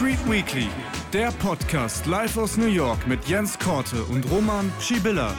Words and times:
Street 0.00 0.30
Weekly, 0.30 0.66
der 1.12 1.30
Podcast 1.30 2.06
live 2.06 2.38
aus 2.38 2.56
New 2.56 2.64
York 2.64 3.06
mit 3.06 3.22
Jens 3.26 3.58
Korte 3.58 4.02
und 4.04 4.24
Roman 4.30 4.72
Schibilla. 4.80 5.34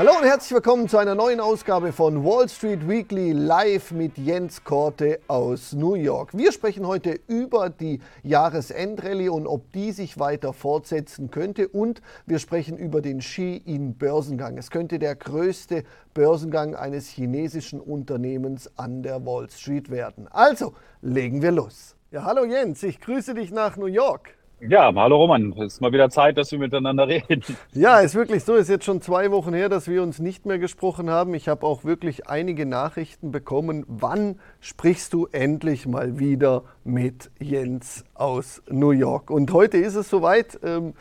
Hallo 0.00 0.12
und 0.18 0.24
herzlich 0.24 0.52
willkommen 0.52 0.88
zu 0.88 0.96
einer 0.96 1.14
neuen 1.14 1.40
Ausgabe 1.40 1.92
von 1.92 2.24
Wall 2.24 2.48
Street 2.48 2.88
Weekly 2.88 3.32
live 3.32 3.90
mit 3.90 4.16
Jens 4.16 4.64
Korte 4.64 5.20
aus 5.28 5.74
New 5.74 5.94
York. 5.94 6.30
Wir 6.32 6.52
sprechen 6.52 6.86
heute 6.86 7.20
über 7.26 7.68
die 7.68 8.00
Jahresendrallye 8.22 9.28
und 9.28 9.46
ob 9.46 9.70
die 9.72 9.92
sich 9.92 10.18
weiter 10.18 10.54
fortsetzen 10.54 11.30
könnte 11.30 11.68
und 11.68 12.00
wir 12.24 12.38
sprechen 12.38 12.78
über 12.78 13.02
den 13.02 13.20
Ski-In-Börsengang. 13.20 14.56
Es 14.56 14.70
könnte 14.70 14.98
der 14.98 15.16
größte 15.16 15.84
Börsengang 16.14 16.74
eines 16.74 17.06
chinesischen 17.08 17.78
Unternehmens 17.78 18.70
an 18.78 19.02
der 19.02 19.26
Wall 19.26 19.50
Street 19.50 19.90
werden. 19.90 20.28
Also, 20.28 20.72
legen 21.02 21.42
wir 21.42 21.52
los. 21.52 21.94
Ja, 22.10 22.24
hallo 22.24 22.46
Jens, 22.46 22.82
ich 22.84 23.00
grüße 23.00 23.34
dich 23.34 23.50
nach 23.50 23.76
New 23.76 23.84
York. 23.84 24.30
Ja, 24.68 24.92
hallo 24.94 25.16
Roman. 25.16 25.52
Es 25.52 25.74
ist 25.74 25.80
mal 25.80 25.90
wieder 25.92 26.10
Zeit, 26.10 26.36
dass 26.36 26.52
wir 26.52 26.58
miteinander 26.58 27.08
reden. 27.08 27.42
Ja, 27.72 28.00
ist 28.00 28.14
wirklich 28.14 28.44
so. 28.44 28.54
Es 28.54 28.62
ist 28.62 28.68
jetzt 28.68 28.84
schon 28.84 29.00
zwei 29.00 29.30
Wochen 29.30 29.54
her, 29.54 29.70
dass 29.70 29.88
wir 29.88 30.02
uns 30.02 30.18
nicht 30.18 30.44
mehr 30.44 30.58
gesprochen 30.58 31.08
haben. 31.08 31.34
Ich 31.34 31.48
habe 31.48 31.64
auch 31.66 31.84
wirklich 31.84 32.28
einige 32.28 32.66
Nachrichten 32.66 33.32
bekommen. 33.32 33.84
Wann 33.88 34.38
sprichst 34.60 35.14
du 35.14 35.26
endlich 35.32 35.86
mal 35.86 36.18
wieder 36.18 36.64
mit 36.84 37.30
Jens 37.38 38.04
aus 38.14 38.62
New 38.68 38.90
York? 38.90 39.30
Und 39.30 39.50
heute 39.52 39.78
ist 39.78 39.94
es 39.94 40.10
soweit. 40.10 40.60
Ähm, 40.62 40.92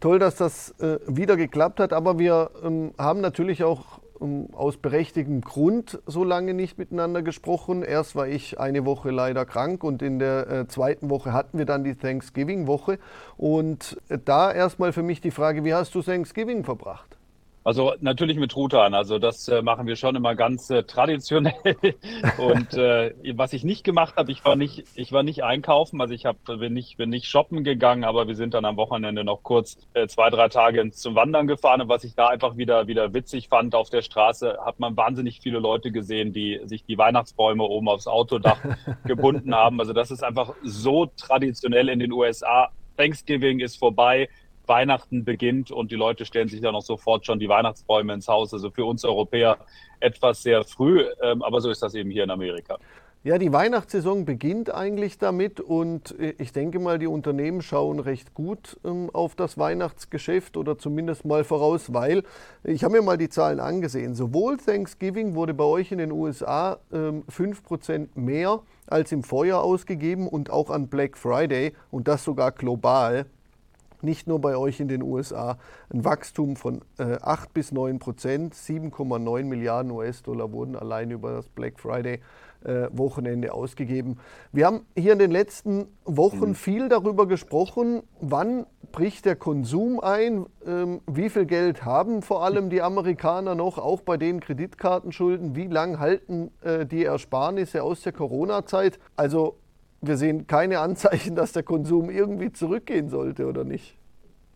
toll, 0.00 0.18
dass 0.18 0.36
das 0.36 0.70
äh, 0.80 0.98
wieder 1.06 1.36
geklappt 1.36 1.80
hat. 1.80 1.92
Aber 1.92 2.18
wir 2.18 2.50
ähm, 2.64 2.92
haben 2.98 3.20
natürlich 3.20 3.62
auch 3.62 4.01
aus 4.52 4.76
berechtigtem 4.76 5.40
Grund 5.40 6.00
so 6.06 6.24
lange 6.24 6.54
nicht 6.54 6.78
miteinander 6.78 7.22
gesprochen. 7.22 7.82
Erst 7.82 8.14
war 8.16 8.28
ich 8.28 8.58
eine 8.60 8.84
Woche 8.84 9.10
leider 9.10 9.44
krank 9.44 9.84
und 9.84 10.02
in 10.02 10.18
der 10.18 10.48
äh, 10.48 10.68
zweiten 10.68 11.10
Woche 11.10 11.32
hatten 11.32 11.58
wir 11.58 11.66
dann 11.66 11.84
die 11.84 11.94
Thanksgiving-Woche. 11.94 12.98
Und 13.36 13.98
äh, 14.08 14.18
da 14.24 14.52
erstmal 14.52 14.92
für 14.92 15.02
mich 15.02 15.20
die 15.20 15.30
Frage, 15.30 15.64
wie 15.64 15.74
hast 15.74 15.94
du 15.94 16.02
Thanksgiving 16.02 16.64
verbracht? 16.64 17.11
Also 17.64 17.94
natürlich 18.00 18.38
mit 18.38 18.50
Truthahn. 18.50 18.94
Also 18.94 19.18
das 19.18 19.46
äh, 19.48 19.62
machen 19.62 19.86
wir 19.86 19.96
schon 19.96 20.16
immer 20.16 20.34
ganz 20.34 20.68
äh, 20.70 20.82
traditionell. 20.82 21.54
Und 22.38 22.74
äh, 22.74 23.14
was 23.34 23.52
ich 23.52 23.62
nicht 23.62 23.84
gemacht 23.84 24.16
habe, 24.16 24.32
ich 24.32 24.44
war 24.44 24.56
nicht, 24.56 24.84
ich 24.94 25.12
war 25.12 25.22
nicht 25.22 25.44
einkaufen. 25.44 26.00
Also 26.00 26.12
ich 26.12 26.26
hab, 26.26 26.42
bin 26.44 26.72
nicht, 26.72 26.96
bin 26.96 27.10
nicht 27.10 27.26
shoppen 27.26 27.62
gegangen, 27.62 28.04
aber 28.04 28.26
wir 28.26 28.34
sind 28.34 28.54
dann 28.54 28.64
am 28.64 28.76
Wochenende 28.76 29.22
noch 29.22 29.42
kurz 29.42 29.76
äh, 29.94 30.08
zwei, 30.08 30.30
drei 30.30 30.48
Tage 30.48 30.90
zum 30.90 31.14
Wandern 31.14 31.46
gefahren. 31.46 31.80
Und 31.82 31.88
was 31.88 32.02
ich 32.02 32.14
da 32.14 32.28
einfach 32.28 32.56
wieder, 32.56 32.88
wieder 32.88 33.14
witzig 33.14 33.48
fand 33.48 33.74
auf 33.74 33.90
der 33.90 34.02
Straße, 34.02 34.58
hat 34.64 34.80
man 34.80 34.96
wahnsinnig 34.96 35.40
viele 35.40 35.60
Leute 35.60 35.92
gesehen, 35.92 36.32
die 36.32 36.60
sich 36.64 36.84
die 36.84 36.98
Weihnachtsbäume 36.98 37.62
oben 37.62 37.88
aufs 37.88 38.08
Autodach 38.08 38.58
gebunden 39.04 39.54
haben. 39.54 39.78
Also 39.78 39.92
das 39.92 40.10
ist 40.10 40.24
einfach 40.24 40.54
so 40.64 41.06
traditionell 41.16 41.88
in 41.88 42.00
den 42.00 42.10
USA. 42.10 42.70
Thanksgiving 42.96 43.60
ist 43.60 43.76
vorbei. 43.76 44.28
Weihnachten 44.72 45.24
beginnt 45.26 45.70
und 45.70 45.90
die 45.90 45.96
Leute 45.96 46.24
stellen 46.24 46.48
sich 46.48 46.62
dann 46.62 46.74
auch 46.74 46.82
sofort 46.82 47.26
schon 47.26 47.38
die 47.38 47.48
Weihnachtsbäume 47.48 48.14
ins 48.14 48.26
Haus. 48.26 48.54
Also 48.54 48.70
für 48.70 48.86
uns 48.86 49.04
Europäer 49.04 49.58
etwas 50.00 50.42
sehr 50.42 50.64
früh, 50.64 51.04
ähm, 51.22 51.42
aber 51.42 51.60
so 51.60 51.70
ist 51.70 51.82
das 51.82 51.94
eben 51.94 52.10
hier 52.10 52.24
in 52.24 52.30
Amerika. 52.30 52.78
Ja, 53.22 53.38
die 53.38 53.52
Weihnachtssaison 53.52 54.24
beginnt 54.24 54.74
eigentlich 54.74 55.18
damit 55.18 55.60
und 55.60 56.18
äh, 56.18 56.34
ich 56.38 56.52
denke 56.52 56.80
mal, 56.80 56.98
die 56.98 57.06
Unternehmen 57.06 57.60
schauen 57.60 58.00
recht 58.00 58.32
gut 58.34 58.80
ähm, 58.84 59.10
auf 59.12 59.36
das 59.36 59.58
Weihnachtsgeschäft 59.58 60.56
oder 60.56 60.78
zumindest 60.78 61.26
mal 61.26 61.44
voraus, 61.44 61.92
weil 61.92 62.24
ich 62.64 62.82
habe 62.82 62.96
mir 62.96 63.02
mal 63.02 63.18
die 63.18 63.28
Zahlen 63.28 63.60
angesehen. 63.60 64.14
Sowohl 64.16 64.56
Thanksgiving 64.56 65.34
wurde 65.34 65.54
bei 65.54 65.64
euch 65.64 65.92
in 65.92 65.98
den 65.98 66.10
USA 66.10 66.78
ähm, 66.92 67.24
5% 67.30 68.08
mehr 68.14 68.60
als 68.88 69.12
im 69.12 69.22
Vorjahr 69.22 69.62
ausgegeben 69.62 70.26
und 70.26 70.50
auch 70.50 70.70
an 70.70 70.88
Black 70.88 71.16
Friday 71.16 71.74
und 71.92 72.08
das 72.08 72.24
sogar 72.24 72.50
global 72.50 73.26
nicht 74.02 74.26
nur 74.26 74.40
bei 74.40 74.56
euch 74.56 74.80
in 74.80 74.88
den 74.88 75.02
USA, 75.02 75.58
ein 75.92 76.04
Wachstum 76.04 76.56
von 76.56 76.82
äh, 76.98 77.18
8 77.20 77.52
bis 77.52 77.72
9 77.72 77.98
Prozent. 77.98 78.54
7,9 78.54 79.44
Milliarden 79.44 79.92
US-Dollar 79.92 80.52
wurden 80.52 80.76
allein 80.76 81.10
über 81.10 81.32
das 81.32 81.48
Black 81.48 81.80
Friday 81.80 82.20
äh, 82.64 82.88
Wochenende 82.92 83.52
ausgegeben. 83.52 84.18
Wir 84.52 84.66
haben 84.66 84.86
hier 84.96 85.12
in 85.14 85.18
den 85.18 85.30
letzten 85.30 85.86
Wochen 86.04 86.50
mhm. 86.50 86.54
viel 86.54 86.88
darüber 86.88 87.26
gesprochen, 87.26 88.02
wann 88.20 88.66
bricht 88.92 89.24
der 89.24 89.36
Konsum 89.36 90.00
ein, 90.00 90.46
ähm, 90.66 91.00
wie 91.06 91.30
viel 91.30 91.46
Geld 91.46 91.84
haben 91.84 92.22
vor 92.22 92.44
allem 92.44 92.70
die 92.70 92.82
Amerikaner 92.82 93.54
noch, 93.54 93.78
auch 93.78 94.02
bei 94.02 94.16
den 94.16 94.40
Kreditkartenschulden, 94.40 95.56
wie 95.56 95.66
lang 95.66 95.98
halten 95.98 96.50
äh, 96.62 96.86
die 96.86 97.04
Ersparnisse 97.04 97.82
aus 97.82 98.02
der 98.02 98.12
Corona-Zeit. 98.12 98.98
Also 99.16 99.56
wir 100.02 100.16
sehen 100.16 100.46
keine 100.46 100.80
Anzeichen, 100.80 101.34
dass 101.36 101.52
der 101.52 101.62
Konsum 101.62 102.10
irgendwie 102.10 102.52
zurückgehen 102.52 103.08
sollte, 103.08 103.46
oder 103.46 103.64
nicht? 103.64 103.96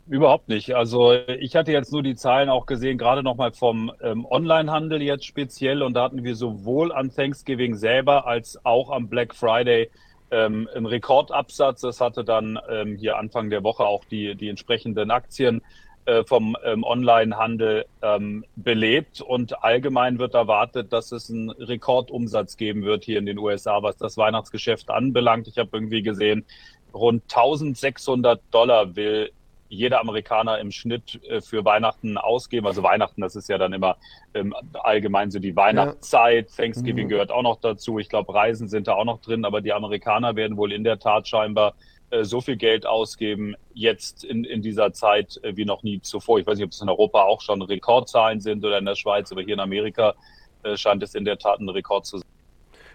Überhaupt 0.08 0.48
nicht. 0.48 0.76
Also 0.76 1.14
ich 1.14 1.56
hatte 1.56 1.72
jetzt 1.72 1.92
nur 1.92 2.02
die 2.02 2.14
Zahlen 2.14 2.48
auch 2.48 2.66
gesehen, 2.66 2.96
gerade 2.96 3.24
nochmal 3.24 3.52
vom 3.52 3.90
ähm, 4.00 4.24
Onlinehandel 4.24 5.02
jetzt 5.02 5.24
speziell. 5.24 5.82
Und 5.82 5.94
da 5.94 6.04
hatten 6.04 6.22
wir 6.22 6.36
sowohl 6.36 6.92
an 6.92 7.10
Thanksgiving 7.10 7.74
selber 7.74 8.24
als 8.24 8.64
auch 8.64 8.90
am 8.90 9.08
Black 9.08 9.34
Friday 9.34 9.90
ähm, 10.30 10.68
einen 10.72 10.86
Rekordabsatz. 10.86 11.80
Das 11.80 12.00
hatte 12.00 12.22
dann 12.22 12.56
ähm, 12.70 12.94
hier 12.94 13.16
Anfang 13.16 13.50
der 13.50 13.64
Woche 13.64 13.84
auch 13.84 14.04
die, 14.04 14.36
die 14.36 14.48
entsprechenden 14.48 15.10
Aktien 15.10 15.60
vom 16.26 16.56
ähm, 16.64 16.84
Onlinehandel 16.84 17.86
ähm, 18.02 18.44
belebt. 18.56 19.20
Und 19.20 19.64
allgemein 19.64 20.18
wird 20.18 20.34
erwartet, 20.34 20.92
dass 20.92 21.12
es 21.12 21.30
einen 21.30 21.50
Rekordumsatz 21.50 22.56
geben 22.56 22.84
wird 22.84 23.04
hier 23.04 23.18
in 23.18 23.26
den 23.26 23.38
USA, 23.38 23.82
was 23.82 23.96
das 23.96 24.16
Weihnachtsgeschäft 24.16 24.90
anbelangt. 24.90 25.48
Ich 25.48 25.58
habe 25.58 25.70
irgendwie 25.72 26.02
gesehen, 26.02 26.44
rund 26.94 27.22
1600 27.24 28.40
Dollar 28.50 28.96
will 28.96 29.30
jeder 29.68 30.00
Amerikaner 30.00 30.58
im 30.60 30.70
Schnitt 30.70 31.20
äh, 31.24 31.40
für 31.40 31.64
Weihnachten 31.64 32.18
ausgeben. 32.18 32.66
Also 32.66 32.82
Weihnachten, 32.82 33.20
das 33.20 33.36
ist 33.36 33.48
ja 33.48 33.58
dann 33.58 33.72
immer 33.72 33.96
ähm, 34.34 34.54
allgemein 34.74 35.30
so 35.30 35.38
die 35.38 35.56
Weihnachtszeit. 35.56 36.50
Ja. 36.50 36.56
Thanksgiving 36.56 37.06
mhm. 37.06 37.10
gehört 37.10 37.30
auch 37.30 37.42
noch 37.42 37.60
dazu. 37.60 37.98
Ich 37.98 38.08
glaube, 38.08 38.32
Reisen 38.34 38.68
sind 38.68 38.86
da 38.86 38.94
auch 38.94 39.04
noch 39.04 39.20
drin, 39.20 39.44
aber 39.44 39.60
die 39.60 39.72
Amerikaner 39.72 40.36
werden 40.36 40.56
wohl 40.56 40.72
in 40.72 40.84
der 40.84 40.98
Tat 40.98 41.28
scheinbar 41.28 41.70
äh, 41.70 41.95
so 42.22 42.40
viel 42.40 42.56
Geld 42.56 42.86
ausgeben 42.86 43.56
jetzt 43.74 44.24
in, 44.24 44.44
in 44.44 44.62
dieser 44.62 44.92
Zeit 44.92 45.40
äh, 45.42 45.56
wie 45.56 45.64
noch 45.64 45.82
nie 45.82 46.00
zuvor. 46.00 46.38
Ich 46.38 46.46
weiß 46.46 46.56
nicht, 46.56 46.64
ob 46.64 46.72
es 46.72 46.80
in 46.80 46.88
Europa 46.88 47.22
auch 47.22 47.40
schon 47.40 47.62
Rekordzahlen 47.62 48.40
sind 48.40 48.64
oder 48.64 48.78
in 48.78 48.84
der 48.84 48.94
Schweiz, 48.94 49.30
aber 49.32 49.42
hier 49.42 49.54
in 49.54 49.60
Amerika 49.60 50.14
äh, 50.62 50.76
scheint 50.76 51.02
es 51.02 51.14
in 51.14 51.24
der 51.24 51.38
Tat 51.38 51.60
ein 51.60 51.68
Rekord 51.68 52.06
zu 52.06 52.18
sein. 52.18 52.26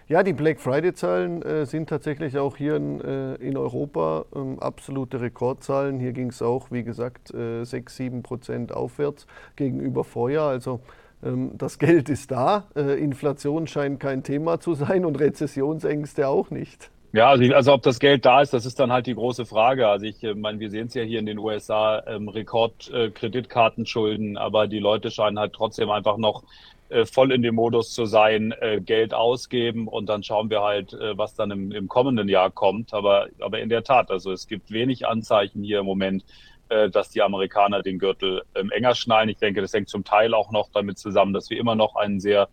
Ja, 0.08 0.22
die 0.22 0.32
Black 0.32 0.60
Friday-Zahlen 0.60 1.42
äh, 1.42 1.64
sind 1.64 1.88
tatsächlich 1.88 2.36
auch 2.36 2.56
hier 2.56 2.76
in, 2.76 3.00
äh, 3.00 3.34
in 3.36 3.56
Europa 3.56 4.26
ähm, 4.34 4.58
absolute 4.58 5.20
Rekordzahlen. 5.20 6.00
Hier 6.00 6.12
ging 6.12 6.28
es 6.28 6.42
auch, 6.42 6.70
wie 6.70 6.82
gesagt, 6.82 7.32
äh, 7.32 7.64
6, 7.64 7.96
7 7.96 8.22
Prozent 8.22 8.72
aufwärts 8.72 9.26
gegenüber 9.56 10.04
Vorjahr. 10.04 10.50
Also 10.50 10.80
ähm, 11.22 11.52
das 11.56 11.78
Geld 11.78 12.08
ist 12.08 12.30
da. 12.30 12.66
Inflation 12.74 13.66
scheint 13.66 14.00
kein 14.00 14.22
Thema 14.22 14.60
zu 14.60 14.74
sein 14.74 15.04
und 15.04 15.18
Rezessionsängste 15.20 16.28
auch 16.28 16.50
nicht. 16.50 16.91
Ja, 17.14 17.28
also, 17.28 17.44
also 17.54 17.74
ob 17.74 17.82
das 17.82 17.98
Geld 17.98 18.24
da 18.24 18.40
ist, 18.40 18.54
das 18.54 18.64
ist 18.64 18.80
dann 18.80 18.90
halt 18.90 19.06
die 19.06 19.14
große 19.14 19.44
Frage. 19.44 19.86
Also 19.88 20.06
ich 20.06 20.22
äh, 20.24 20.34
meine, 20.34 20.60
wir 20.60 20.70
sehen 20.70 20.86
es 20.86 20.94
ja 20.94 21.02
hier 21.02 21.18
in 21.18 21.26
den 21.26 21.38
USA, 21.38 22.02
ähm, 22.06 22.28
Rekordkreditkartenschulden, 22.28 24.36
äh, 24.36 24.38
aber 24.38 24.66
die 24.66 24.78
Leute 24.78 25.10
scheinen 25.10 25.38
halt 25.38 25.52
trotzdem 25.52 25.90
einfach 25.90 26.16
noch 26.16 26.42
äh, 26.88 27.04
voll 27.04 27.32
in 27.32 27.42
dem 27.42 27.56
Modus 27.56 27.92
zu 27.92 28.06
sein, 28.06 28.54
äh, 28.60 28.80
Geld 28.80 29.12
ausgeben 29.12 29.88
und 29.88 30.06
dann 30.06 30.22
schauen 30.22 30.48
wir 30.48 30.62
halt, 30.62 30.94
äh, 30.94 31.16
was 31.18 31.34
dann 31.34 31.50
im, 31.50 31.70
im 31.72 31.86
kommenden 31.86 32.30
Jahr 32.30 32.50
kommt. 32.50 32.94
Aber, 32.94 33.26
aber 33.40 33.60
in 33.60 33.68
der 33.68 33.84
Tat, 33.84 34.10
also 34.10 34.32
es 34.32 34.46
gibt 34.46 34.70
wenig 34.70 35.06
Anzeichen 35.06 35.62
hier 35.62 35.80
im 35.80 35.86
Moment, 35.86 36.24
äh, 36.70 36.88
dass 36.88 37.10
die 37.10 37.20
Amerikaner 37.20 37.82
den 37.82 37.98
Gürtel 37.98 38.42
ähm, 38.54 38.70
enger 38.70 38.94
schnallen. 38.94 39.28
Ich 39.28 39.36
denke, 39.38 39.60
das 39.60 39.74
hängt 39.74 39.90
zum 39.90 40.04
Teil 40.04 40.32
auch 40.32 40.50
noch 40.50 40.70
damit 40.72 40.98
zusammen, 40.98 41.34
dass 41.34 41.50
wir 41.50 41.58
immer 41.58 41.74
noch 41.74 41.94
einen 41.94 42.20
sehr 42.20 42.48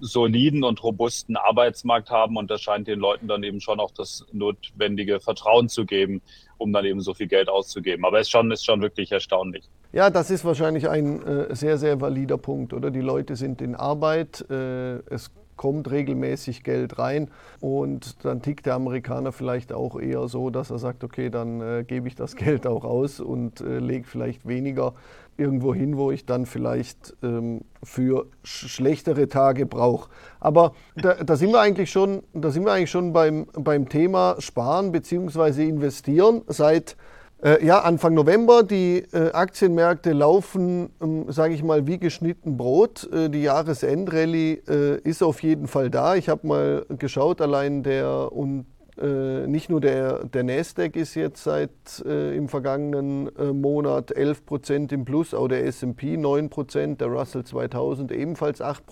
soliden 0.00 0.64
und 0.64 0.82
robusten 0.82 1.36
Arbeitsmarkt 1.36 2.10
haben 2.10 2.36
und 2.36 2.50
das 2.50 2.62
scheint 2.62 2.88
den 2.88 2.98
Leuten 2.98 3.28
dann 3.28 3.42
eben 3.42 3.60
schon 3.60 3.80
auch 3.80 3.90
das 3.90 4.24
notwendige 4.32 5.20
Vertrauen 5.20 5.68
zu 5.68 5.84
geben, 5.84 6.22
um 6.58 6.72
dann 6.72 6.84
eben 6.84 7.00
so 7.00 7.14
viel 7.14 7.26
Geld 7.26 7.48
auszugeben. 7.48 8.04
Aber 8.04 8.18
es 8.18 8.26
ist 8.26 8.30
schon, 8.30 8.50
ist 8.50 8.64
schon 8.64 8.82
wirklich 8.82 9.12
erstaunlich. 9.12 9.68
Ja, 9.92 10.10
das 10.10 10.30
ist 10.30 10.44
wahrscheinlich 10.44 10.88
ein 10.88 11.22
äh, 11.22 11.54
sehr, 11.54 11.78
sehr 11.78 12.00
valider 12.00 12.38
Punkt, 12.38 12.72
oder? 12.72 12.90
Die 12.90 13.00
Leute 13.00 13.36
sind 13.36 13.62
in 13.62 13.74
Arbeit, 13.74 14.44
äh, 14.50 14.96
es 15.08 15.30
kommt 15.56 15.90
regelmäßig 15.90 16.62
Geld 16.62 16.98
rein 16.98 17.30
und 17.60 18.24
dann 18.24 18.42
tickt 18.42 18.66
der 18.66 18.74
Amerikaner 18.74 19.32
vielleicht 19.32 19.72
auch 19.72 19.98
eher 19.98 20.28
so, 20.28 20.50
dass 20.50 20.70
er 20.70 20.78
sagt, 20.78 21.02
okay, 21.02 21.30
dann 21.30 21.60
äh, 21.60 21.84
gebe 21.84 22.08
ich 22.08 22.14
das 22.14 22.36
Geld 22.36 22.66
auch 22.66 22.84
aus 22.84 23.20
und 23.20 23.60
äh, 23.60 23.78
lege 23.78 24.06
vielleicht 24.06 24.46
weniger 24.46 24.94
irgendwo 25.36 25.74
hin, 25.74 25.96
wo 25.96 26.10
ich 26.10 26.26
dann 26.26 26.46
vielleicht 26.46 27.16
ähm, 27.22 27.62
für 27.82 28.26
sch 28.42 28.68
schlechtere 28.68 29.28
Tage 29.28 29.66
brauche. 29.66 30.10
Aber 30.40 30.72
da, 30.96 31.14
da, 31.14 31.36
sind 31.36 31.52
wir 31.52 31.60
eigentlich 31.60 31.90
schon, 31.90 32.22
da 32.32 32.50
sind 32.50 32.64
wir 32.64 32.72
eigentlich 32.72 32.90
schon 32.90 33.12
beim, 33.12 33.46
beim 33.52 33.88
Thema 33.88 34.36
Sparen 34.38 34.92
bzw. 34.92 35.68
Investieren. 35.68 36.42
Seit 36.48 36.96
Äh, 37.42 37.64
ja, 37.66 37.80
Anfang 37.80 38.14
November. 38.14 38.62
Die 38.62 39.04
äh, 39.12 39.30
Aktienmärkte 39.32 40.12
laufen, 40.12 40.88
ähm, 41.02 41.30
sage 41.30 41.54
ich 41.54 41.62
mal, 41.62 41.86
wie 41.86 41.98
geschnitten 41.98 42.56
Brot. 42.56 43.08
Äh, 43.12 43.28
die 43.28 43.42
Jahresendrallye 43.42 44.62
äh, 44.66 45.00
ist 45.02 45.22
auf 45.22 45.42
jeden 45.42 45.68
Fall 45.68 45.90
da. 45.90 46.16
Ich 46.16 46.28
habe 46.28 46.46
mal 46.46 46.86
geschaut, 46.88 47.42
allein 47.42 47.82
der 47.82 48.32
und 48.32 48.64
äh, 49.00 49.46
nicht 49.46 49.70
nur 49.70 49.80
der, 49.80 50.24
der 50.24 50.42
Nasdaq 50.42 50.96
ist 50.96 51.14
jetzt 51.14 51.44
seit 51.44 51.70
äh, 52.04 52.36
im 52.36 52.48
vergangenen 52.48 53.30
Monat 53.60 54.16
11% 54.16 54.92
im 54.92 55.04
Plus, 55.04 55.34
auch 55.34 55.48
der 55.48 55.64
S&P 55.66 56.16
9% 56.16 56.96
der 56.96 57.08
Russell 57.08 57.44
2000 57.44 58.12
ebenfalls 58.12 58.60
8 58.60 58.82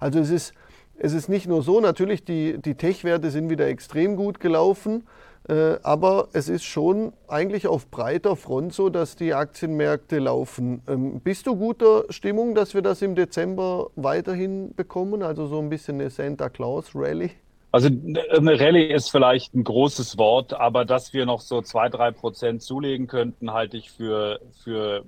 Also 0.00 0.18
es 0.20 0.30
ist 0.30 0.54
es 0.98 1.12
ist 1.12 1.28
nicht 1.28 1.46
nur 1.46 1.62
so, 1.62 1.80
natürlich 1.80 2.24
die, 2.24 2.58
die 2.58 2.74
Tech-Werte 2.74 3.30
sind 3.30 3.50
wieder 3.50 3.66
extrem 3.66 4.16
gut 4.16 4.40
gelaufen. 4.40 5.04
Äh, 5.48 5.78
aber 5.82 6.28
es 6.32 6.48
ist 6.48 6.64
schon 6.64 7.12
eigentlich 7.28 7.68
auf 7.68 7.88
breiter 7.88 8.34
Front 8.34 8.72
so, 8.72 8.88
dass 8.88 9.14
die 9.14 9.32
Aktienmärkte 9.32 10.18
laufen. 10.18 10.82
Ähm, 10.88 11.20
bist 11.20 11.46
du 11.46 11.54
guter 11.54 12.04
Stimmung, 12.10 12.54
dass 12.54 12.74
wir 12.74 12.82
das 12.82 13.00
im 13.02 13.14
Dezember 13.14 13.90
weiterhin 13.94 14.74
bekommen? 14.74 15.22
Also 15.22 15.46
so 15.46 15.60
ein 15.60 15.68
bisschen 15.68 16.00
eine 16.00 16.10
Santa 16.10 16.48
Claus 16.48 16.90
Rally? 16.94 17.30
Also 17.76 17.88
eine 17.88 18.58
Rallye 18.58 18.90
ist 18.90 19.10
vielleicht 19.10 19.54
ein 19.54 19.62
großes 19.62 20.16
Wort, 20.16 20.54
aber 20.54 20.86
dass 20.86 21.12
wir 21.12 21.26
noch 21.26 21.42
so 21.42 21.60
zwei, 21.60 21.90
drei 21.90 22.10
Prozent 22.10 22.62
zulegen 22.62 23.06
könnten, 23.06 23.52
halte 23.52 23.76
ich 23.76 23.90
für, 23.90 24.40
für 24.64 25.04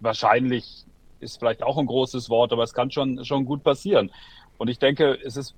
wahrscheinlich 0.00 0.84
ist 1.20 1.38
vielleicht 1.38 1.62
auch 1.62 1.78
ein 1.78 1.86
großes 1.86 2.28
Wort, 2.28 2.52
aber 2.52 2.64
es 2.64 2.74
kann 2.74 2.90
schon, 2.90 3.24
schon 3.24 3.44
gut 3.44 3.62
passieren. 3.62 4.10
Und 4.58 4.66
ich 4.66 4.80
denke, 4.80 5.16
es 5.24 5.36
ist 5.36 5.54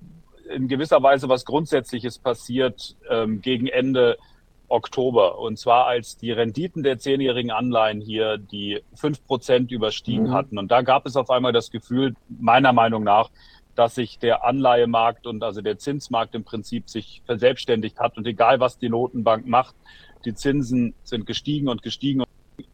in 0.53 0.67
gewisser 0.67 1.01
Weise 1.01 1.29
was 1.29 1.45
Grundsätzliches 1.45 2.19
passiert 2.19 2.95
ähm, 3.09 3.41
gegen 3.41 3.65
Ende 3.65 4.19
Oktober. 4.67 5.39
Und 5.39 5.57
zwar 5.57 5.87
als 5.87 6.15
die 6.15 6.31
Renditen 6.31 6.83
der 6.83 6.99
zehnjährigen 6.99 7.49
Anleihen 7.49 8.01
hier 8.01 8.37
die 8.37 8.83
fünf 8.93 9.25
Prozent 9.25 9.71
überstiegen 9.71 10.27
mhm. 10.27 10.33
hatten. 10.33 10.59
Und 10.59 10.71
da 10.71 10.83
gab 10.83 11.07
es 11.07 11.15
auf 11.15 11.31
einmal 11.31 11.53
das 11.53 11.71
Gefühl, 11.71 12.13
meiner 12.29 12.71
Meinung 12.71 13.03
nach, 13.03 13.31
dass 13.75 13.95
sich 13.95 14.19
der 14.19 14.45
Anleihemarkt 14.45 15.25
und 15.27 15.43
also 15.43 15.61
der 15.61 15.77
Zinsmarkt 15.77 16.35
im 16.35 16.43
Prinzip 16.43 16.89
sich 16.89 17.21
verselbstständigt 17.25 17.99
hat. 17.99 18.17
Und 18.17 18.27
egal, 18.27 18.59
was 18.59 18.77
die 18.77 18.89
Notenbank 18.89 19.47
macht, 19.47 19.75
die 20.25 20.33
Zinsen 20.33 20.93
sind 21.03 21.25
gestiegen 21.25 21.67
und 21.67 21.81
gestiegen 21.81 22.23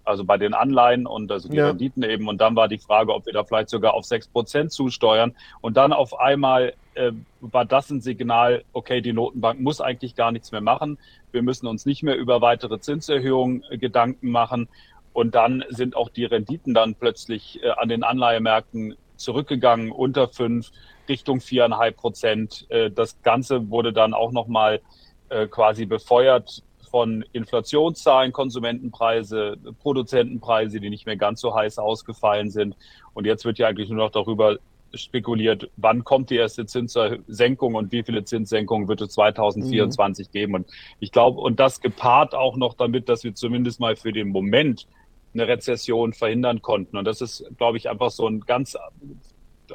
also 0.03 0.25
bei 0.25 0.37
den 0.37 0.53
Anleihen 0.53 1.05
und 1.05 1.31
also 1.31 1.49
die 1.49 1.57
ja. 1.57 1.67
Renditen 1.67 2.03
eben. 2.03 2.27
Und 2.27 2.41
dann 2.41 2.55
war 2.55 2.67
die 2.67 2.79
Frage, 2.79 3.13
ob 3.13 3.25
wir 3.25 3.33
da 3.33 3.43
vielleicht 3.43 3.69
sogar 3.69 3.93
auf 3.93 4.05
sechs 4.05 4.27
Prozent 4.27 4.71
zusteuern. 4.71 5.35
Und 5.61 5.77
dann 5.77 5.93
auf 5.93 6.19
einmal 6.19 6.73
äh, 6.95 7.11
war 7.41 7.65
das 7.65 7.89
ein 7.89 8.01
Signal, 8.01 8.63
okay, 8.73 9.01
die 9.01 9.13
Notenbank 9.13 9.59
muss 9.59 9.81
eigentlich 9.81 10.15
gar 10.15 10.31
nichts 10.31 10.51
mehr 10.51 10.61
machen. 10.61 10.97
Wir 11.31 11.43
müssen 11.43 11.67
uns 11.67 11.85
nicht 11.85 12.03
mehr 12.03 12.17
über 12.17 12.41
weitere 12.41 12.79
Zinserhöhungen 12.79 13.63
äh, 13.69 13.77
Gedanken 13.77 14.31
machen. 14.31 14.67
Und 15.13 15.35
dann 15.35 15.63
sind 15.69 15.95
auch 15.95 16.09
die 16.09 16.25
Renditen 16.25 16.73
dann 16.73 16.95
plötzlich 16.95 17.61
äh, 17.63 17.69
an 17.69 17.89
den 17.89 18.03
Anleihemärkten 18.03 18.95
zurückgegangen, 19.19 19.91
unter 19.91 20.27
fünf, 20.27 20.71
Richtung 21.07 21.41
viereinhalb 21.41 21.97
Prozent. 21.97 22.65
Äh, 22.69 22.91
das 22.91 23.21
Ganze 23.21 23.69
wurde 23.69 23.93
dann 23.93 24.13
auch 24.13 24.31
nochmal 24.31 24.81
äh, 25.29 25.47
quasi 25.47 25.85
befeuert 25.85 26.63
von 26.89 27.23
Inflationszahlen, 27.33 28.31
Konsumentenpreise, 28.31 29.57
Produzentenpreise, 29.79 30.79
die 30.79 30.89
nicht 30.89 31.05
mehr 31.05 31.17
ganz 31.17 31.41
so 31.41 31.53
heiß 31.53 31.77
ausgefallen 31.77 32.49
sind. 32.49 32.75
Und 33.13 33.25
jetzt 33.25 33.45
wird 33.45 33.59
ja 33.59 33.67
eigentlich 33.67 33.89
nur 33.89 34.05
noch 34.05 34.11
darüber 34.11 34.57
spekuliert, 34.95 35.69
wann 35.77 36.03
kommt 36.03 36.31
die 36.31 36.37
erste 36.37 36.65
Zinssenkung 36.65 37.75
und 37.75 37.91
wie 37.91 38.01
viele 38.01 38.23
Zinssenkungen 38.23 38.87
wird 38.87 39.01
es 39.01 39.13
2024 39.13 40.27
mhm. 40.27 40.31
geben. 40.31 40.55
Und 40.55 40.67
ich 40.99 41.11
glaube, 41.11 41.39
und 41.41 41.59
das 41.59 41.79
gepaart 41.79 42.33
auch 42.33 42.55
noch 42.55 42.73
damit, 42.73 43.07
dass 43.07 43.23
wir 43.23 43.35
zumindest 43.35 43.79
mal 43.79 43.95
für 43.95 44.11
den 44.11 44.29
Moment 44.29 44.87
eine 45.33 45.47
Rezession 45.47 46.13
verhindern 46.13 46.61
konnten. 46.61 46.97
Und 46.97 47.05
das 47.05 47.21
ist, 47.21 47.45
glaube 47.57 47.77
ich, 47.77 47.89
einfach 47.89 48.09
so 48.09 48.27
ein 48.27 48.41
ganz 48.41 48.77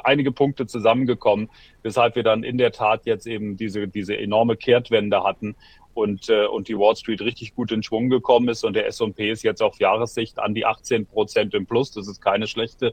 einige 0.03 0.33
Punkte 0.33 0.67
zusammengekommen, 0.67 1.51
weshalb 1.83 2.17
wir 2.17 2.23
dann 2.23 2.43
in 2.43 2.59
der 2.59 2.73
Tat 2.73 3.07
jetzt 3.07 3.27
eben 3.27 3.57
diese, 3.57 3.87
diese 3.87 4.17
enorme 4.17 4.57
Kehrtwende 4.57 5.23
hatten 5.23 5.55
und, 5.95 6.29
äh, 6.29 6.47
und 6.47 6.69
die 6.69 6.77
Wall 6.77 6.97
Street 6.97 7.21
richtig 7.21 7.55
gut 7.55 7.71
in 7.71 7.83
Schwung 7.83 8.11
gekommen 8.11 8.49
ist 8.49 8.65
und 8.65 8.75
der 8.75 8.87
S&P 8.87 9.31
ist 9.31 9.43
jetzt 9.43 9.63
auf 9.63 9.79
Jahressicht 9.79 10.39
an 10.39 10.55
die 10.55 10.67
18 10.67 11.07
Prozent 11.07 11.55
im 11.55 11.67
Plus. 11.67 11.93
Das 11.93 12.09
ist 12.09 12.21
keine 12.21 12.47
schlechte 12.47 12.93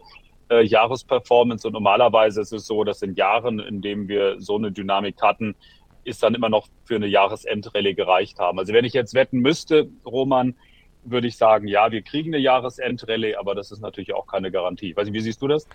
äh, 0.49 0.63
Jahresperformance 0.63 1.67
und 1.67 1.73
normalerweise 1.73 2.41
ist 2.41 2.53
es 2.53 2.67
so, 2.67 2.83
dass 2.83 3.01
in 3.01 3.15
Jahren, 3.15 3.59
in 3.59 3.81
denen 3.81 4.07
wir 4.07 4.39
so 4.39 4.57
eine 4.57 4.71
Dynamik 4.71 5.21
hatten, 5.21 5.55
ist 6.03 6.23
dann 6.23 6.35
immer 6.35 6.49
noch 6.49 6.67
für 6.85 6.95
eine 6.95 7.07
Jahresendrallye 7.07 7.93
gereicht 7.93 8.39
haben. 8.39 8.59
Also 8.59 8.73
wenn 8.73 8.85
ich 8.85 8.93
jetzt 8.93 9.13
wetten 9.13 9.39
müsste, 9.39 9.89
Roman, 10.05 10.55
würde 11.03 11.27
ich 11.27 11.37
sagen, 11.37 11.67
ja, 11.67 11.91
wir 11.91 12.01
kriegen 12.01 12.33
eine 12.33 12.41
Jahresendrallye, 12.41 13.35
aber 13.35 13.55
das 13.55 13.71
ist 13.71 13.81
natürlich 13.81 14.13
auch 14.13 14.27
keine 14.27 14.51
Garantie. 14.51 14.95
Weiß 14.95 15.05
nicht, 15.05 15.15
wie 15.15 15.21
siehst 15.21 15.41
du 15.41 15.47
das? 15.47 15.67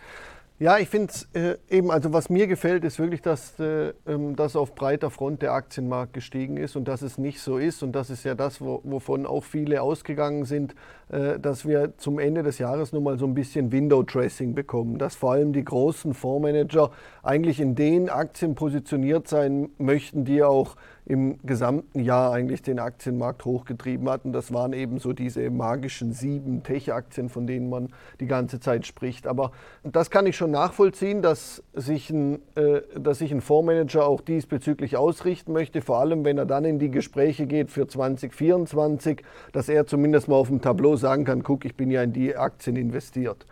Ja, 0.59 0.79
ich 0.79 0.89
finde 0.89 1.13
es 1.13 1.29
äh, 1.35 1.59
eben, 1.69 1.91
also 1.91 2.15
was 2.15 2.31
mir 2.31 2.47
gefällt, 2.47 2.83
ist 2.85 2.99
wirklich, 2.99 3.21
dass 3.21 3.61
äh, 3.61 3.93
ähm, 4.07 4.37
das 4.37 4.57
auf 4.57 4.75
breiter 4.75 5.11
Front 5.11 5.43
der 5.43 5.53
Aktienmarkt 5.53 6.15
gestiegen 6.15 6.57
ist 6.57 6.77
und 6.77 6.89
dass 6.89 7.03
es 7.03 7.19
nicht 7.19 7.41
so 7.41 7.59
ist. 7.59 7.83
Und 7.83 7.93
das 7.93 8.09
ist 8.09 8.25
ja 8.25 8.35
das, 8.35 8.63
wo, 8.63 8.81
wovon 8.83 9.27
auch 9.27 9.45
viele 9.45 9.83
ausgegangen 9.83 10.47
sind, 10.47 10.75
äh, 11.11 11.39
dass 11.39 11.69
wir 11.69 11.99
zum 11.99 12.19
Ende 12.19 12.43
des 12.43 12.59
Jahres 12.59 12.95
nun 12.95 13.05
mal 13.05 13.19
so 13.19 13.27
ein 13.27 13.35
bisschen 13.35 13.71
Window-Dressing 13.71 14.55
bekommen. 14.55 14.97
Dass 14.97 15.15
vor 15.15 15.33
allem 15.33 15.53
die 15.53 15.63
großen 15.63 16.15
Fondsmanager 16.15 16.91
eigentlich 17.23 17.61
in 17.61 17.75
den 17.75 18.09
Aktien 18.09 18.55
positioniert 18.55 19.29
sein 19.29 19.69
möchten, 19.77 20.25
die 20.25 20.43
auch 20.43 20.77
im 21.07 21.39
gesamten 21.45 22.01
Jahr 22.01 22.33
eigentlich 22.33 22.63
den 22.63 22.81
Aktienmarkt 22.81 23.45
hochgetrieben 23.45 24.11
hatten. 24.11 24.33
Das 24.33 24.53
waren 24.53 24.73
eben 24.73 24.99
so 24.99 25.13
diese 25.13 25.49
magischen 25.51 26.13
sieben 26.13 26.65
Tech-Aktien, 26.65 27.29
von 27.29 27.47
denen 27.47 27.71
man 27.71 27.91
die 28.19 28.27
ganze 28.27 28.59
Zeit 28.59 28.87
spricht. 28.87 29.29
Aber 29.29 29.53
das 29.85 30.11
kann 30.11 30.27
ich 30.27 30.37
schon 30.37 30.51
nachvollziehen, 30.51 31.23
dass 31.23 31.63
sich 31.75 32.11
ein, 32.11 32.41
äh, 32.57 32.81
dass 32.99 33.19
sich 33.19 33.31
ein 33.31 33.41
Fondsmanager 33.41 34.05
auch 34.05 34.21
diesbezüglich 34.21 34.97
ausrichten 34.97 35.53
möchte, 35.53 35.81
vor 35.81 35.99
allem 35.99 36.25
wenn 36.25 36.39
er 36.39 36.47
dann 36.47 36.65
in 36.65 36.81
die 36.81 36.91
Gespräche 36.91 37.47
geht 37.47 37.71
für 37.71 37.87
2024, 37.87 39.23
dass 39.53 39.69
er 39.69 39.87
zumindest 39.87 40.27
mal 40.27 40.35
auf 40.35 40.49
dem 40.49 40.61
Tableau 40.61 40.97
sagen 40.97 41.25
kann, 41.25 41.45
guck, 41.45 41.65
ich 41.65 41.77
bin 41.77 41.93
ja 41.93 42.03
in 42.03 42.13
die 42.13 42.35
Aktien 42.35 42.75
investiert. 42.75 43.47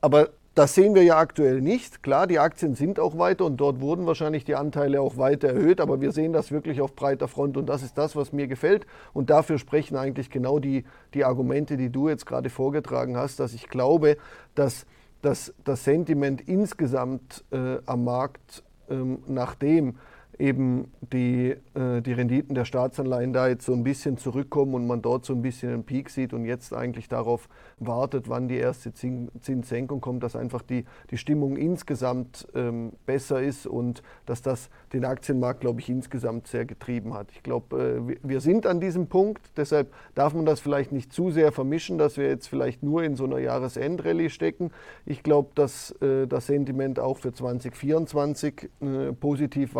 Aber 0.00 0.30
das 0.56 0.74
sehen 0.74 0.94
wir 0.94 1.02
ja 1.02 1.18
aktuell 1.18 1.60
nicht. 1.60 2.02
Klar, 2.02 2.26
die 2.26 2.38
Aktien 2.38 2.74
sind 2.74 2.98
auch 2.98 3.18
weiter 3.18 3.44
und 3.44 3.58
dort 3.58 3.82
wurden 3.82 4.06
wahrscheinlich 4.06 4.42
die 4.46 4.54
Anteile 4.54 5.02
auch 5.02 5.18
weiter 5.18 5.48
erhöht, 5.48 5.82
aber 5.82 6.00
wir 6.00 6.12
sehen 6.12 6.32
das 6.32 6.50
wirklich 6.50 6.80
auf 6.80 6.96
breiter 6.96 7.28
Front 7.28 7.58
und 7.58 7.66
das 7.66 7.82
ist 7.82 7.98
das, 7.98 8.16
was 8.16 8.32
mir 8.32 8.46
gefällt. 8.46 8.86
Und 9.12 9.28
dafür 9.28 9.58
sprechen 9.58 9.96
eigentlich 9.96 10.30
genau 10.30 10.58
die, 10.58 10.84
die 11.12 11.26
Argumente, 11.26 11.76
die 11.76 11.90
du 11.90 12.08
jetzt 12.08 12.24
gerade 12.24 12.48
vorgetragen 12.48 13.18
hast, 13.18 13.38
dass 13.38 13.52
ich 13.52 13.68
glaube, 13.68 14.16
dass, 14.54 14.86
dass 15.20 15.52
das 15.64 15.84
Sentiment 15.84 16.40
insgesamt 16.48 17.44
äh, 17.52 17.76
am 17.84 18.04
Markt, 18.04 18.64
ähm, 18.88 19.18
nachdem 19.26 19.96
eben 20.38 20.92
die, 21.12 21.56
äh, 21.74 22.02
die 22.02 22.12
Renditen 22.12 22.54
der 22.54 22.64
Staatsanleihen 22.64 23.32
da 23.32 23.48
jetzt 23.48 23.66
so 23.66 23.72
ein 23.72 23.84
bisschen 23.84 24.18
zurückkommen 24.18 24.74
und 24.74 24.86
man 24.86 25.02
dort 25.02 25.24
so 25.24 25.32
ein 25.32 25.42
bisschen 25.42 25.72
einen 25.72 25.84
Peak 25.84 26.10
sieht 26.10 26.32
und 26.32 26.44
jetzt 26.44 26.72
eigentlich 26.74 27.08
darauf 27.08 27.48
wartet, 27.78 28.28
wann 28.28 28.48
die 28.48 28.56
erste 28.56 28.92
Zinssenkung 28.92 30.00
kommt, 30.00 30.22
dass 30.22 30.36
einfach 30.36 30.62
die, 30.62 30.84
die 31.10 31.18
Stimmung 31.18 31.56
insgesamt 31.56 32.46
ähm, 32.54 32.92
besser 33.06 33.42
ist 33.42 33.66
und 33.66 34.02
dass 34.26 34.42
das 34.42 34.70
den 34.92 35.04
Aktienmarkt, 35.04 35.60
glaube 35.60 35.80
ich, 35.80 35.88
insgesamt 35.88 36.46
sehr 36.46 36.64
getrieben 36.64 37.14
hat. 37.14 37.30
Ich 37.32 37.42
glaube, 37.42 38.10
äh, 38.10 38.16
wir 38.22 38.40
sind 38.40 38.66
an 38.66 38.80
diesem 38.80 39.08
Punkt, 39.08 39.42
deshalb 39.56 39.92
darf 40.14 40.34
man 40.34 40.46
das 40.46 40.60
vielleicht 40.60 40.92
nicht 40.92 41.12
zu 41.12 41.30
sehr 41.30 41.52
vermischen, 41.52 41.98
dass 41.98 42.16
wir 42.16 42.28
jetzt 42.28 42.48
vielleicht 42.48 42.82
nur 42.82 43.02
in 43.02 43.16
so 43.16 43.24
einer 43.24 43.38
Jahresendrallye 43.38 44.30
stecken. 44.30 44.70
Ich 45.04 45.22
glaube, 45.22 45.50
dass 45.54 45.92
äh, 46.02 46.26
das 46.26 46.46
Sentiment 46.46 46.98
auch 46.98 47.18
für 47.18 47.32
2024 47.32 48.70
äh, 48.80 49.12
positiv 49.12 49.74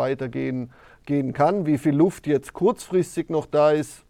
weitergehen 0.47 0.69
gehen 1.05 1.31
kann. 1.31 1.65
Wie 1.65 1.77
viel 1.77 1.95
Luft 1.95 2.27
jetzt 2.27 2.51
kurzfristig 2.53 3.29
noch 3.29 3.45
da 3.45 3.71
ist, 3.71 4.03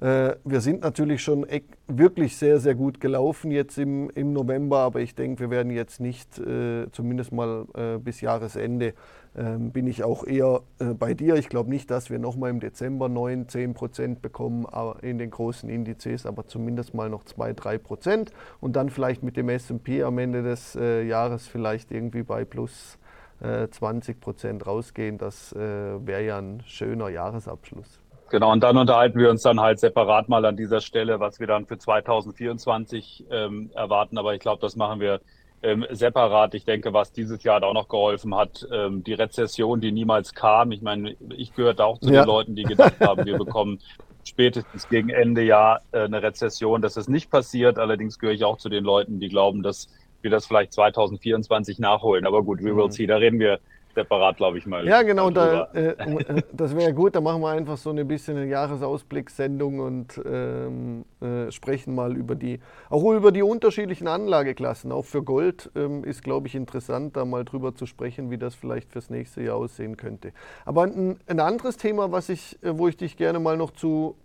äh, 0.00 0.34
wir 0.44 0.60
sind 0.60 0.82
natürlich 0.82 1.22
schon 1.22 1.46
wirklich 1.86 2.36
sehr, 2.36 2.58
sehr 2.58 2.74
gut 2.74 3.00
gelaufen 3.00 3.50
jetzt 3.52 3.78
im, 3.78 4.10
im 4.14 4.32
November, 4.32 4.78
aber 4.78 5.00
ich 5.00 5.14
denke, 5.14 5.40
wir 5.40 5.50
werden 5.50 5.70
jetzt 5.70 6.00
nicht, 6.00 6.38
äh, 6.38 6.90
zumindest 6.90 7.32
mal 7.32 7.66
äh, 7.74 7.98
bis 7.98 8.20
Jahresende, 8.20 8.94
ähm, 9.36 9.70
bin 9.70 9.86
ich 9.86 10.02
auch 10.02 10.26
eher 10.26 10.62
bei 10.98 11.12
dir. 11.14 11.36
Ich 11.36 11.48
glaube 11.48 11.70
nicht, 11.70 11.90
dass 11.90 12.08
wir 12.08 12.18
nochmal 12.18 12.50
im 12.50 12.60
Dezember 12.60 13.08
9, 13.08 13.48
10 13.48 13.74
Prozent 13.74 14.22
bekommen 14.22 14.66
in 15.02 15.18
den 15.18 15.30
großen 15.30 15.68
Indizes, 15.68 16.24
aber 16.24 16.46
zumindest 16.46 16.94
mal 16.94 17.10
noch 17.10 17.24
2, 17.24 17.52
3 17.52 17.78
Prozent 17.78 18.32
und 18.60 18.76
dann 18.76 18.90
vielleicht 18.90 19.22
mit 19.22 19.36
dem 19.36 19.48
SP 19.50 20.02
am 20.02 20.18
Ende 20.18 20.42
des 20.42 20.74
Jahres 20.74 21.48
vielleicht 21.48 21.90
irgendwie 21.90 22.22
bei 22.22 22.44
plus 22.44 22.96
20 23.40 24.20
Prozent 24.20 24.66
rausgehen. 24.66 25.18
Das 25.18 25.54
wäre 25.54 26.24
ja 26.24 26.38
ein 26.38 26.62
schöner 26.66 27.08
Jahresabschluss. 27.08 28.00
Genau, 28.30 28.50
und 28.52 28.62
dann 28.62 28.76
unterhalten 28.76 29.18
wir 29.18 29.30
uns 29.30 29.42
dann 29.42 29.60
halt 29.60 29.78
separat 29.78 30.28
mal 30.28 30.44
an 30.44 30.56
dieser 30.56 30.80
Stelle, 30.80 31.20
was 31.20 31.40
wir 31.40 31.46
dann 31.46 31.66
für 31.66 31.78
2024 31.78 33.26
ähm, 33.30 33.70
erwarten. 33.74 34.18
Aber 34.18 34.34
ich 34.34 34.40
glaube, 34.40 34.60
das 34.60 34.76
machen 34.76 34.98
wir 34.98 35.20
ähm, 35.62 35.86
separat. 35.90 36.54
Ich 36.54 36.64
denke, 36.64 36.92
was 36.92 37.12
dieses 37.12 37.42
Jahr 37.42 37.62
auch 37.62 37.74
noch 37.74 37.88
geholfen 37.88 38.34
hat, 38.34 38.66
ähm, 38.72 39.04
die 39.04 39.14
Rezession, 39.14 39.80
die 39.80 39.92
niemals 39.92 40.34
kam. 40.34 40.72
Ich 40.72 40.82
meine, 40.82 41.16
ich 41.36 41.54
gehörte 41.54 41.84
auch 41.84 41.98
zu 41.98 42.12
ja. 42.12 42.22
den 42.22 42.26
Leuten, 42.26 42.54
die 42.56 42.64
gedacht 42.64 43.00
haben, 43.00 43.24
wir 43.24 43.38
bekommen 43.38 43.80
spätestens 44.24 44.88
gegen 44.88 45.10
Ende 45.10 45.42
Jahr 45.42 45.82
äh, 45.92 46.00
eine 46.00 46.22
Rezession, 46.22 46.82
dass 46.82 46.96
es 46.96 47.08
nicht 47.08 47.30
passiert. 47.30 47.78
Allerdings 47.78 48.18
gehöre 48.18 48.34
ich 48.34 48.44
auch 48.44 48.58
zu 48.58 48.68
den 48.68 48.84
Leuten, 48.84 49.20
die 49.20 49.28
glauben, 49.28 49.62
dass 49.62 49.88
wir 50.24 50.30
das 50.30 50.46
vielleicht 50.46 50.72
2024 50.72 51.78
nachholen. 51.78 52.26
Aber 52.26 52.42
gut, 52.42 52.60
we 52.60 52.74
will 52.76 52.86
mhm. 52.86 52.90
see. 52.90 53.06
Da 53.06 53.16
reden 53.16 53.38
wir 53.38 53.60
separat, 53.94 54.36
glaube 54.36 54.58
ich 54.58 54.66
mal. 54.66 54.86
Ja, 54.86 55.02
genau, 55.02 55.30
da, 55.30 55.68
äh, 55.74 55.88
äh, 55.90 56.42
das 56.52 56.76
wäre 56.76 56.92
gut. 56.92 57.14
Da 57.14 57.20
machen 57.20 57.40
wir 57.40 57.50
einfach 57.50 57.76
so 57.76 57.90
ein 57.90 58.08
bisschen 58.08 58.36
eine 58.36 58.46
Jahresausblickssendung 58.46 59.78
und 59.80 60.20
ähm, 60.24 61.04
äh, 61.20 61.50
sprechen 61.50 61.94
mal 61.94 62.16
über 62.16 62.34
die, 62.34 62.60
auch 62.90 63.04
über 63.12 63.32
die 63.32 63.42
unterschiedlichen 63.42 64.08
Anlageklassen. 64.08 64.92
Auch 64.92 65.04
für 65.04 65.22
Gold 65.22 65.70
ähm, 65.74 66.04
ist, 66.04 66.22
glaube 66.22 66.48
ich, 66.48 66.54
interessant, 66.54 67.16
da 67.16 67.24
mal 67.24 67.44
drüber 67.44 67.74
zu 67.74 67.86
sprechen, 67.86 68.30
wie 68.30 68.38
das 68.38 68.54
vielleicht 68.54 68.92
fürs 68.92 69.10
nächste 69.10 69.42
Jahr 69.42 69.56
aussehen 69.56 69.96
könnte. 69.96 70.32
Aber 70.64 70.82
ein, 70.82 71.18
ein 71.26 71.40
anderes 71.40 71.76
Thema, 71.76 72.12
was 72.12 72.28
ich, 72.28 72.58
äh, 72.62 72.76
wo 72.76 72.88
ich 72.88 72.96
dich 72.96 73.16
gerne 73.16 73.38
mal 73.38 73.56
noch 73.56 73.70
zu 73.70 74.16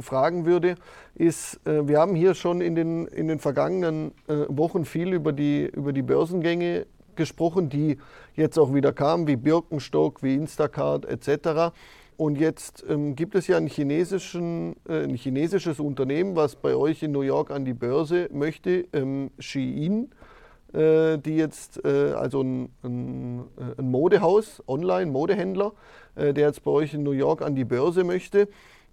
fragen 0.00 0.44
würde, 0.46 0.76
ist, 1.14 1.60
äh, 1.66 1.86
wir 1.86 1.98
haben 1.98 2.14
hier 2.14 2.34
schon 2.34 2.60
in 2.60 2.74
den, 2.74 3.06
in 3.06 3.28
den 3.28 3.38
vergangenen 3.38 4.12
äh, 4.28 4.44
Wochen 4.48 4.84
viel 4.84 5.12
über 5.12 5.32
die, 5.32 5.66
über 5.66 5.92
die 5.92 6.02
Börsengänge 6.02 6.86
gesprochen, 7.16 7.68
die 7.68 7.98
jetzt 8.34 8.58
auch 8.58 8.74
wieder 8.74 8.92
kamen, 8.92 9.26
wie 9.26 9.36
Birkenstock, 9.36 10.22
wie 10.22 10.34
Instacart 10.34 11.04
etc. 11.04 11.74
Und 12.16 12.38
jetzt 12.38 12.84
ähm, 12.88 13.16
gibt 13.16 13.34
es 13.34 13.46
ja 13.46 13.56
ein, 13.56 13.66
chinesischen, 13.66 14.76
äh, 14.88 15.04
ein 15.04 15.14
chinesisches 15.14 15.80
Unternehmen, 15.80 16.36
was 16.36 16.56
bei 16.56 16.74
euch 16.74 17.02
in 17.02 17.12
New 17.12 17.22
York 17.22 17.50
an 17.50 17.64
die 17.64 17.74
Börse 17.74 18.28
möchte, 18.32 18.86
ähm, 18.92 19.30
Shein, 19.38 20.10
äh, 20.74 21.18
die 21.18 21.36
jetzt, 21.36 21.84
äh, 21.84 22.12
also 22.12 22.42
ein, 22.42 22.68
ein, 22.82 23.44
äh, 23.56 23.80
ein, 23.80 23.90
Modehaus, 23.90 24.60
Online-Modehändler, 24.66 25.72
der 26.16 26.32
jetzt 26.32 26.62
bei 26.62 26.70
euch 26.70 26.94
in 26.94 27.02
New 27.02 27.10
York 27.10 27.42
an 27.42 27.56
die 27.56 27.64
Börse 27.64 28.04
möchte. 28.04 28.46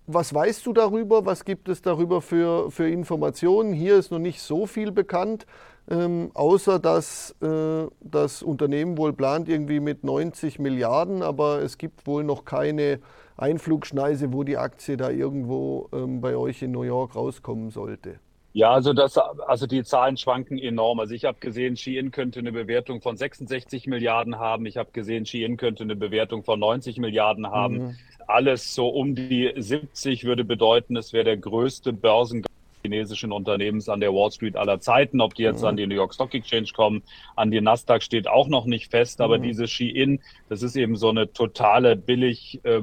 Was 0.08 0.34
weißt 0.34 0.66
du 0.66 0.74
darüber? 0.74 1.26
Was 1.26 1.46
gibt 1.46 1.70
es 1.70 1.82
darüber 1.82 2.22
für, 2.22 2.72
für 2.72 2.90
Informationen? 2.90 3.72
Hier 3.72 3.98
ist 3.98 4.12
noch 4.12 4.20
nicht 4.20 4.42
so 4.42 4.66
viel 4.66 4.92
bekannt 4.92 5.46
ähm, 5.90 6.32
außer 6.34 6.80
dass 6.80 7.36
äh, 7.42 7.88
das 8.00 8.44
Unternehmen 8.44 8.98
wohl 8.98 9.14
plant 9.14 9.50
irgendwie 9.50 9.80
mit 9.80 10.04
90 10.04 10.60
Milliarden, 10.60 11.22
aber 11.24 11.62
es 11.62 11.78
gibt 11.78 12.06
wohl 12.08 12.24
noch 12.24 12.46
keine 12.46 13.00
Einflugschneise, 13.38 14.32
wo 14.32 14.44
die 14.44 14.58
Aktie 14.58 14.98
da 14.98 15.10
irgendwo 15.10 15.90
ähm, 15.92 16.22
bei 16.22 16.36
euch 16.36 16.62
in 16.62 16.72
New 16.72 16.84
York 16.84 17.16
rauskommen 17.16 17.72
sollte. 17.72 18.20
Ja, 18.54 18.72
also 18.72 18.94
das, 18.94 19.18
also 19.18 19.66
die 19.66 19.84
Zahlen 19.84 20.18
schwanken 20.18 20.58
enorm. 20.58 21.00
Also 21.00 21.14
ich 21.14 21.26
habe 21.26 21.38
gesehen, 21.40 21.78
Shein 21.78 22.12
könnte 22.12 22.40
eine 22.40 22.52
Bewertung 22.52 23.02
von 23.02 23.16
66 23.16 23.88
Milliarden 23.88 24.40
haben. 24.40 24.66
Ich 24.66 24.78
habe 24.78 24.92
gesehen, 24.92 25.26
Shein 25.26 25.56
könnte 25.56 25.84
eine 25.84 25.96
Bewertung 25.96 26.44
von 26.44 26.60
90 26.60 26.98
Milliarden 26.98 27.48
haben. 27.48 27.78
Mhm. 27.78 27.96
Alles 28.28 28.76
so 28.76 28.90
um 28.90 29.16
die 29.16 29.54
70 29.56 30.26
würde 30.26 30.44
bedeuten, 30.44 30.96
es 30.98 31.14
wäre 31.14 31.24
der 31.24 31.38
größte 31.38 31.94
Börsengang 31.94 32.52
chinesischen 32.82 33.32
Unternehmens 33.32 33.90
an 33.90 34.00
der 34.00 34.14
Wall 34.14 34.32
Street 34.32 34.56
aller 34.56 34.80
Zeiten. 34.80 35.22
Ob 35.22 35.36
die 35.36 35.44
jetzt 35.44 35.62
mhm. 35.62 35.68
an 35.68 35.78
die 35.78 35.88
New 35.88 35.96
York 35.96 36.14
Stock 36.14 36.34
Exchange 36.34 36.70
kommen, 36.76 37.04
an 37.36 37.52
die 37.52 37.62
Nasdaq 37.62 38.04
steht 38.04 38.28
auch 38.28 38.48
noch 38.48 38.66
nicht 38.66 38.92
fest. 38.92 39.22
Aber 39.22 39.38
mhm. 39.38 39.44
diese 39.44 39.68
Shein, 39.68 40.20
das 40.50 40.64
ist 40.64 40.76
eben 40.76 40.96
so 40.96 41.10
eine 41.10 41.32
totale 41.32 41.96
billig 41.96 42.60
äh, 42.64 42.82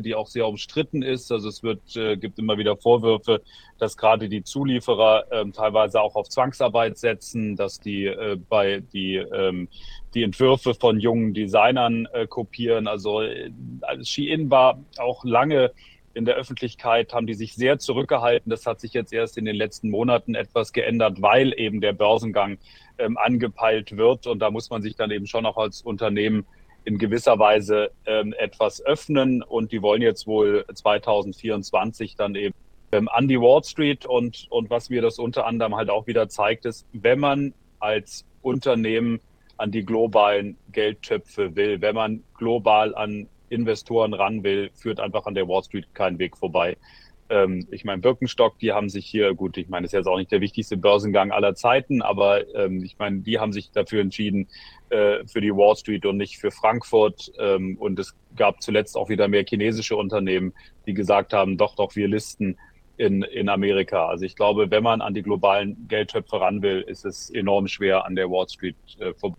die 0.00 0.14
auch 0.14 0.26
sehr 0.26 0.48
umstritten 0.48 1.02
ist. 1.02 1.30
Also 1.32 1.48
es 1.48 1.62
wird, 1.62 1.96
äh, 1.96 2.16
gibt 2.16 2.38
immer 2.38 2.58
wieder 2.58 2.76
Vorwürfe, 2.76 3.42
dass 3.78 3.96
gerade 3.96 4.28
die 4.28 4.42
Zulieferer 4.42 5.24
äh, 5.30 5.50
teilweise 5.50 6.00
auch 6.00 6.16
auf 6.16 6.28
Zwangsarbeit 6.28 6.98
setzen, 6.98 7.56
dass 7.56 7.80
die 7.80 8.06
äh, 8.06 8.36
bei 8.48 8.80
die 8.92 9.16
ähm, 9.16 9.68
die 10.14 10.22
Entwürfe 10.22 10.74
von 10.74 10.98
jungen 10.98 11.34
Designern 11.34 12.08
kopieren. 12.30 12.88
Also 12.88 13.20
äh, 13.20 13.50
Shein 14.02 14.50
war 14.50 14.82
auch 14.96 15.22
lange 15.24 15.72
in 16.18 16.24
der 16.24 16.34
Öffentlichkeit 16.34 17.14
haben 17.14 17.28
die 17.28 17.34
sich 17.34 17.54
sehr 17.54 17.78
zurückgehalten. 17.78 18.50
Das 18.50 18.66
hat 18.66 18.80
sich 18.80 18.92
jetzt 18.92 19.12
erst 19.12 19.38
in 19.38 19.44
den 19.44 19.54
letzten 19.54 19.88
Monaten 19.88 20.34
etwas 20.34 20.72
geändert, 20.72 21.22
weil 21.22 21.56
eben 21.56 21.80
der 21.80 21.92
Börsengang 21.92 22.58
ähm, 22.98 23.16
angepeilt 23.16 23.96
wird. 23.96 24.26
Und 24.26 24.40
da 24.40 24.50
muss 24.50 24.68
man 24.68 24.82
sich 24.82 24.96
dann 24.96 25.12
eben 25.12 25.28
schon 25.28 25.46
auch 25.46 25.56
als 25.56 25.80
Unternehmen 25.80 26.44
in 26.84 26.98
gewisser 26.98 27.38
Weise 27.38 27.92
ähm, 28.04 28.34
etwas 28.36 28.84
öffnen. 28.84 29.44
Und 29.44 29.70
die 29.70 29.80
wollen 29.80 30.02
jetzt 30.02 30.26
wohl 30.26 30.64
2024 30.74 32.16
dann 32.16 32.34
eben 32.34 32.54
ähm, 32.90 33.08
an 33.08 33.28
die 33.28 33.40
Wall 33.40 33.62
Street. 33.62 34.04
Und, 34.04 34.48
und 34.50 34.70
was 34.70 34.90
mir 34.90 35.02
das 35.02 35.20
unter 35.20 35.46
anderem 35.46 35.76
halt 35.76 35.88
auch 35.88 36.08
wieder 36.08 36.28
zeigt, 36.28 36.66
ist, 36.66 36.84
wenn 36.92 37.20
man 37.20 37.54
als 37.78 38.26
Unternehmen 38.42 39.20
an 39.56 39.70
die 39.70 39.84
globalen 39.84 40.56
Geldtöpfe 40.72 41.54
will, 41.54 41.80
wenn 41.80 41.94
man 41.94 42.24
global 42.36 42.96
an 42.96 43.28
Investoren 43.50 44.14
ran 44.14 44.42
will, 44.42 44.70
führt 44.74 45.00
einfach 45.00 45.26
an 45.26 45.34
der 45.34 45.48
Wall 45.48 45.62
Street 45.62 45.94
keinen 45.94 46.18
Weg 46.18 46.36
vorbei. 46.36 46.76
Ähm, 47.30 47.66
ich 47.70 47.84
meine, 47.84 48.00
Birkenstock, 48.00 48.58
die 48.58 48.72
haben 48.72 48.88
sich 48.88 49.06
hier, 49.06 49.34
gut, 49.34 49.56
ich 49.58 49.68
meine, 49.68 49.84
das 49.84 49.92
ist 49.92 49.98
jetzt 49.98 50.06
auch 50.06 50.16
nicht 50.16 50.32
der 50.32 50.40
wichtigste 50.40 50.76
Börsengang 50.76 51.30
aller 51.30 51.54
Zeiten, 51.54 52.00
aber 52.02 52.46
ähm, 52.54 52.82
ich 52.84 52.98
meine, 52.98 53.20
die 53.20 53.38
haben 53.38 53.52
sich 53.52 53.70
dafür 53.70 54.00
entschieden, 54.00 54.48
äh, 54.90 55.26
für 55.26 55.40
die 55.40 55.54
Wall 55.54 55.76
Street 55.76 56.06
und 56.06 56.16
nicht 56.16 56.38
für 56.38 56.50
Frankfurt. 56.50 57.32
Ähm, 57.38 57.76
und 57.78 57.98
es 57.98 58.16
gab 58.36 58.62
zuletzt 58.62 58.96
auch 58.96 59.08
wieder 59.08 59.28
mehr 59.28 59.44
chinesische 59.44 59.96
Unternehmen, 59.96 60.54
die 60.86 60.94
gesagt 60.94 61.32
haben, 61.32 61.58
doch, 61.58 61.74
doch, 61.74 61.94
wir 61.96 62.08
listen 62.08 62.56
in, 62.96 63.22
in 63.22 63.48
Amerika. 63.48 64.08
Also 64.08 64.24
ich 64.24 64.34
glaube, 64.34 64.70
wenn 64.70 64.82
man 64.82 65.02
an 65.02 65.14
die 65.14 65.22
globalen 65.22 65.86
Geldtöpfe 65.88 66.40
ran 66.40 66.62
will, 66.62 66.80
ist 66.80 67.04
es 67.04 67.30
enorm 67.30 67.68
schwer, 67.68 68.06
an 68.06 68.16
der 68.16 68.30
Wall 68.30 68.48
Street 68.48 68.76
äh, 68.98 69.12
vorbei 69.14 69.38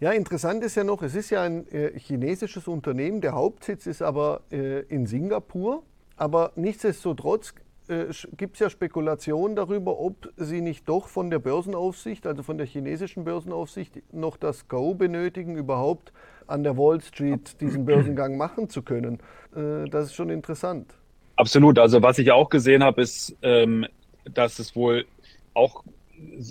ja, 0.00 0.12
interessant 0.12 0.62
ist 0.62 0.74
ja 0.74 0.84
noch, 0.84 1.02
es 1.02 1.14
ist 1.14 1.30
ja 1.30 1.42
ein 1.42 1.66
äh, 1.68 1.98
chinesisches 1.98 2.68
Unternehmen, 2.68 3.20
der 3.20 3.32
Hauptsitz 3.32 3.86
ist 3.86 4.02
aber 4.02 4.42
äh, 4.50 4.80
in 4.82 5.06
Singapur, 5.06 5.82
aber 6.16 6.52
nichtsdestotrotz 6.56 7.54
äh, 7.88 8.06
gibt 8.36 8.54
es 8.54 8.60
ja 8.60 8.70
Spekulationen 8.70 9.56
darüber, 9.56 9.98
ob 9.98 10.32
sie 10.36 10.60
nicht 10.60 10.88
doch 10.88 11.08
von 11.08 11.30
der 11.30 11.38
Börsenaufsicht, 11.38 12.26
also 12.26 12.42
von 12.42 12.58
der 12.58 12.66
chinesischen 12.66 13.24
Börsenaufsicht, 13.24 14.02
noch 14.12 14.36
das 14.36 14.68
Go 14.68 14.94
benötigen, 14.94 15.56
überhaupt 15.56 16.12
an 16.46 16.62
der 16.62 16.76
Wall 16.76 17.00
Street 17.00 17.60
diesen 17.60 17.86
Börsengang 17.86 18.36
machen 18.38 18.68
zu 18.68 18.82
können. 18.82 19.18
Äh, 19.54 19.88
das 19.88 20.06
ist 20.06 20.14
schon 20.14 20.30
interessant. 20.30 20.94
Absolut. 21.36 21.78
Also 21.78 22.02
was 22.02 22.18
ich 22.18 22.32
auch 22.32 22.50
gesehen 22.50 22.82
habe, 22.82 23.02
ist, 23.02 23.36
ähm, 23.42 23.86
dass 24.24 24.58
es 24.58 24.74
wohl 24.74 25.06
auch 25.54 25.84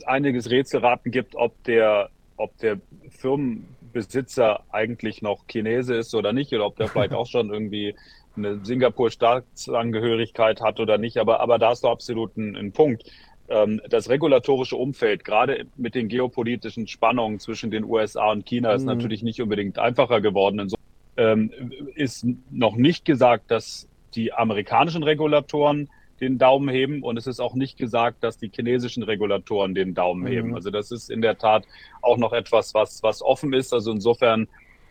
einiges 0.06 0.50
Rätselraten 0.50 1.12
gibt, 1.12 1.36
ob 1.36 1.62
der 1.64 2.10
ob 2.38 2.58
der 2.58 2.80
Firmenbesitzer 3.10 4.64
eigentlich 4.72 5.22
noch 5.22 5.46
Chinese 5.48 5.96
ist 5.96 6.14
oder 6.16 6.34
nicht, 6.34 6.54
oder 6.54 6.66
ob 6.66 6.76
der 6.76 6.88
vielleicht 6.88 7.14
auch 7.14 7.28
schon 7.28 7.52
irgendwie 7.52 7.96
eine 8.38 8.64
Singapur-Staatsangehörigkeit 8.64 10.62
hat 10.62 10.80
oder 10.80 10.98
nicht. 10.98 11.18
Aber, 11.18 11.40
aber 11.40 11.58
da 11.58 11.72
ist 11.72 11.84
doch 11.84 11.92
absolut 11.92 12.36
ein, 12.38 12.56
ein 12.56 12.72
Punkt. 12.72 13.04
Ähm, 13.48 13.82
das 13.90 14.10
regulatorische 14.10 14.76
Umfeld, 14.76 15.24
gerade 15.24 15.66
mit 15.76 15.96
den 15.96 16.08
geopolitischen 16.08 16.88
Spannungen 16.88 17.40
zwischen 17.40 17.72
den 17.72 17.84
USA 17.84 18.32
und 18.32 18.46
China, 18.46 18.74
ist 18.74 18.82
mhm. 18.82 18.88
natürlich 18.88 19.24
nicht 19.24 19.42
unbedingt 19.42 19.80
einfacher 19.80 20.22
geworden. 20.22 20.60
Insofern 20.60 20.86
ähm, 21.18 21.52
ist 21.96 22.26
noch 22.52 22.76
nicht 22.76 23.06
gesagt, 23.06 23.52
dass 23.52 23.88
die 24.16 24.34
amerikanischen 24.34 25.04
Regulatoren 25.04 25.90
den 26.22 26.38
Daumen 26.38 26.70
heben 26.70 27.04
und 27.04 27.18
es 27.18 27.28
ist 27.28 27.40
auch 27.40 27.56
nicht 27.56 27.78
gesagt, 27.78 28.24
dass 28.24 28.38
die 28.38 28.52
chinesischen 28.54 29.04
Regulatoren 29.04 29.76
den 29.76 29.94
Daumen 29.94 30.24
mhm. 30.24 30.28
heben. 30.28 30.56
Also 30.56 30.70
das 30.70 30.92
ist 30.92 31.10
in 31.10 31.22
der 31.22 31.38
Tat 31.38 31.66
auch 32.02 32.18
noch 32.18 32.34
etwas, 32.34 32.74
was, 32.74 33.04
was 33.04 33.22
offen 33.22 33.54
ist. 33.54 33.74
Also 33.74 33.92
insofern 33.92 34.48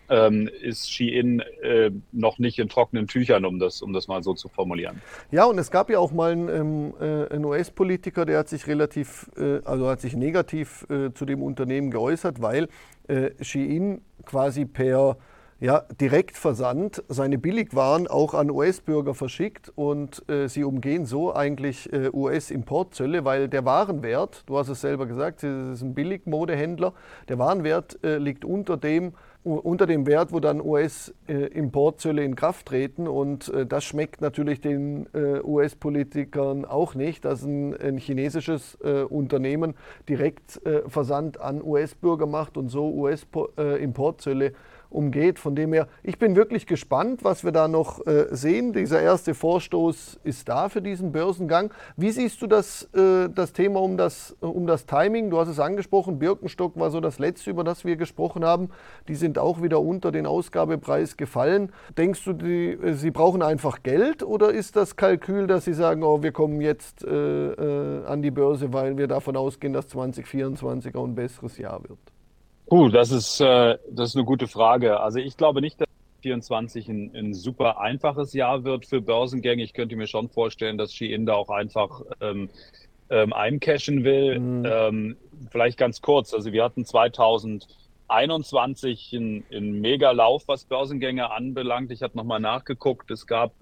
ähm, 0.08 0.48
ist 0.60 0.92
Shein 0.92 1.40
äh, 1.62 1.90
noch 2.12 2.38
nicht 2.38 2.58
in 2.58 2.68
trockenen 2.68 3.06
Tüchern, 3.06 3.44
um 3.44 3.58
das, 3.58 3.82
um 3.82 3.92
das 3.92 4.08
mal 4.08 4.22
so 4.22 4.34
zu 4.34 4.48
formulieren. 4.48 5.00
Ja, 5.30 5.44
und 5.44 5.58
es 5.58 5.70
gab 5.70 5.90
ja 5.90 5.98
auch 5.98 6.12
mal 6.12 6.32
einen, 6.32 6.48
ähm, 6.48 6.94
äh, 7.00 7.32
einen 7.32 7.44
US-Politiker, 7.44 8.26
der 8.26 8.38
hat 8.38 8.48
sich 8.48 8.66
relativ, 8.66 9.30
äh, 9.36 9.60
also 9.64 9.88
hat 9.88 10.00
sich 10.00 10.14
negativ 10.14 10.86
äh, 10.90 11.12
zu 11.12 11.24
dem 11.24 11.42
Unternehmen 11.42 11.90
geäußert, 11.90 12.42
weil 12.42 12.68
äh, 13.08 13.30
Shein 13.42 14.02
quasi 14.24 14.66
per 14.66 15.16
ja, 15.64 15.82
Direktversand 15.98 17.02
seine 17.08 17.38
Billigwaren 17.38 18.06
auch 18.06 18.34
an 18.34 18.50
US-Bürger 18.50 19.14
verschickt 19.14 19.72
und 19.74 20.22
äh, 20.28 20.46
sie 20.46 20.62
umgehen 20.62 21.06
so 21.06 21.34
eigentlich 21.34 21.90
äh, 21.90 22.10
US-Importzölle, 22.12 23.24
weil 23.24 23.48
der 23.48 23.64
Warenwert, 23.64 24.42
du 24.44 24.58
hast 24.58 24.68
es 24.68 24.82
selber 24.82 25.06
gesagt, 25.06 25.42
es 25.42 25.76
ist 25.76 25.82
ein 25.82 25.94
Billigmodehändler, 25.94 26.92
der 27.30 27.38
Warenwert 27.38 27.98
äh, 28.04 28.18
liegt 28.18 28.44
unter 28.44 28.76
dem, 28.76 29.14
unter 29.42 29.86
dem 29.86 30.06
Wert, 30.06 30.32
wo 30.32 30.40
dann 30.40 30.60
US-Importzölle 30.60 32.24
in 32.24 32.34
Kraft 32.34 32.66
treten. 32.66 33.06
Und 33.06 33.48
äh, 33.48 33.66
das 33.66 33.84
schmeckt 33.84 34.22
natürlich 34.22 34.60
den 34.60 35.06
äh, 35.14 35.40
US-Politikern 35.42 36.64
auch 36.64 36.94
nicht, 36.94 37.24
dass 37.24 37.42
ein, 37.42 37.76
ein 37.78 37.98
chinesisches 37.98 38.78
äh, 38.82 39.02
Unternehmen 39.02 39.74
direkt 40.08 40.60
Versand 40.88 41.40
an 41.40 41.62
US-Bürger 41.62 42.26
macht 42.26 42.56
und 42.56 42.68
so 42.68 42.90
US-Importzölle 42.90 44.52
umgeht. 44.94 45.38
Von 45.38 45.54
dem 45.54 45.72
her, 45.72 45.88
ich 46.02 46.18
bin 46.18 46.36
wirklich 46.36 46.66
gespannt, 46.66 47.24
was 47.24 47.44
wir 47.44 47.52
da 47.52 47.68
noch 47.68 48.06
äh, 48.06 48.26
sehen. 48.30 48.72
Dieser 48.72 49.02
erste 49.02 49.34
Vorstoß 49.34 50.20
ist 50.24 50.48
da 50.48 50.68
für 50.68 50.80
diesen 50.80 51.12
Börsengang. 51.12 51.72
Wie 51.96 52.10
siehst 52.10 52.40
du 52.40 52.46
das, 52.46 52.88
äh, 52.94 53.28
das 53.28 53.52
Thema 53.52 53.80
um 53.80 53.96
das, 53.96 54.36
um 54.40 54.66
das 54.66 54.86
Timing? 54.86 55.30
Du 55.30 55.38
hast 55.38 55.48
es 55.48 55.58
angesprochen, 55.58 56.18
Birkenstock 56.18 56.78
war 56.78 56.90
so 56.90 57.00
das 57.00 57.18
letzte, 57.18 57.50
über 57.50 57.64
das 57.64 57.84
wir 57.84 57.96
gesprochen 57.96 58.44
haben. 58.44 58.70
Die 59.08 59.14
sind 59.14 59.38
auch 59.38 59.62
wieder 59.62 59.80
unter 59.80 60.12
den 60.12 60.26
Ausgabepreis 60.26 61.16
gefallen. 61.16 61.72
Denkst 61.98 62.24
du, 62.24 62.32
die, 62.32 62.70
äh, 62.70 62.94
sie 62.94 63.10
brauchen 63.10 63.42
einfach 63.42 63.82
Geld 63.82 64.22
oder 64.22 64.50
ist 64.50 64.76
das 64.76 64.96
Kalkül, 64.96 65.46
dass 65.46 65.64
sie 65.64 65.74
sagen, 65.74 66.02
oh, 66.02 66.22
wir 66.22 66.32
kommen 66.32 66.60
jetzt 66.60 67.04
äh, 67.04 67.10
äh, 67.10 68.06
an 68.06 68.22
die 68.22 68.30
Börse, 68.30 68.72
weil 68.72 68.96
wir 68.96 69.08
davon 69.08 69.36
ausgehen, 69.36 69.72
dass 69.72 69.88
2024 69.88 70.94
auch 70.94 71.04
ein 71.04 71.14
besseres 71.14 71.58
Jahr 71.58 71.82
wird? 71.82 72.13
Uh, 72.70 72.88
das 72.88 73.10
ist, 73.10 73.40
äh, 73.40 73.76
das 73.90 74.10
ist 74.10 74.16
eine 74.16 74.24
gute 74.24 74.46
Frage. 74.46 75.00
Also 75.00 75.18
ich 75.18 75.36
glaube 75.36 75.60
nicht, 75.60 75.80
dass 75.80 75.88
2024 76.24 76.88
ein, 76.88 77.10
ein 77.14 77.34
super 77.34 77.78
einfaches 77.80 78.32
Jahr 78.32 78.64
wird 78.64 78.86
für 78.86 79.02
Börsengänge. 79.02 79.62
Ich 79.62 79.74
könnte 79.74 79.94
mir 79.96 80.06
schon 80.06 80.30
vorstellen, 80.30 80.78
dass 80.78 80.94
Shein 80.94 81.26
da 81.26 81.34
auch 81.34 81.50
einfach 81.50 82.00
ähm, 82.20 82.48
ähm, 83.10 83.32
eincashen 83.32 84.04
will. 84.04 84.38
Mhm. 84.40 84.66
Ähm, 84.66 85.16
vielleicht 85.50 85.78
ganz 85.78 86.00
kurz. 86.00 86.32
Also 86.32 86.52
wir 86.52 86.62
hatten 86.64 86.84
2021 86.84 89.12
einen, 89.14 89.44
einen 89.52 89.80
Mega-Lauf, 89.80 90.44
was 90.46 90.64
Börsengänge 90.64 91.30
anbelangt. 91.30 91.92
Ich 91.92 92.02
habe 92.02 92.16
nochmal 92.16 92.40
nachgeguckt. 92.40 93.10
Es 93.10 93.26
gab 93.26 93.52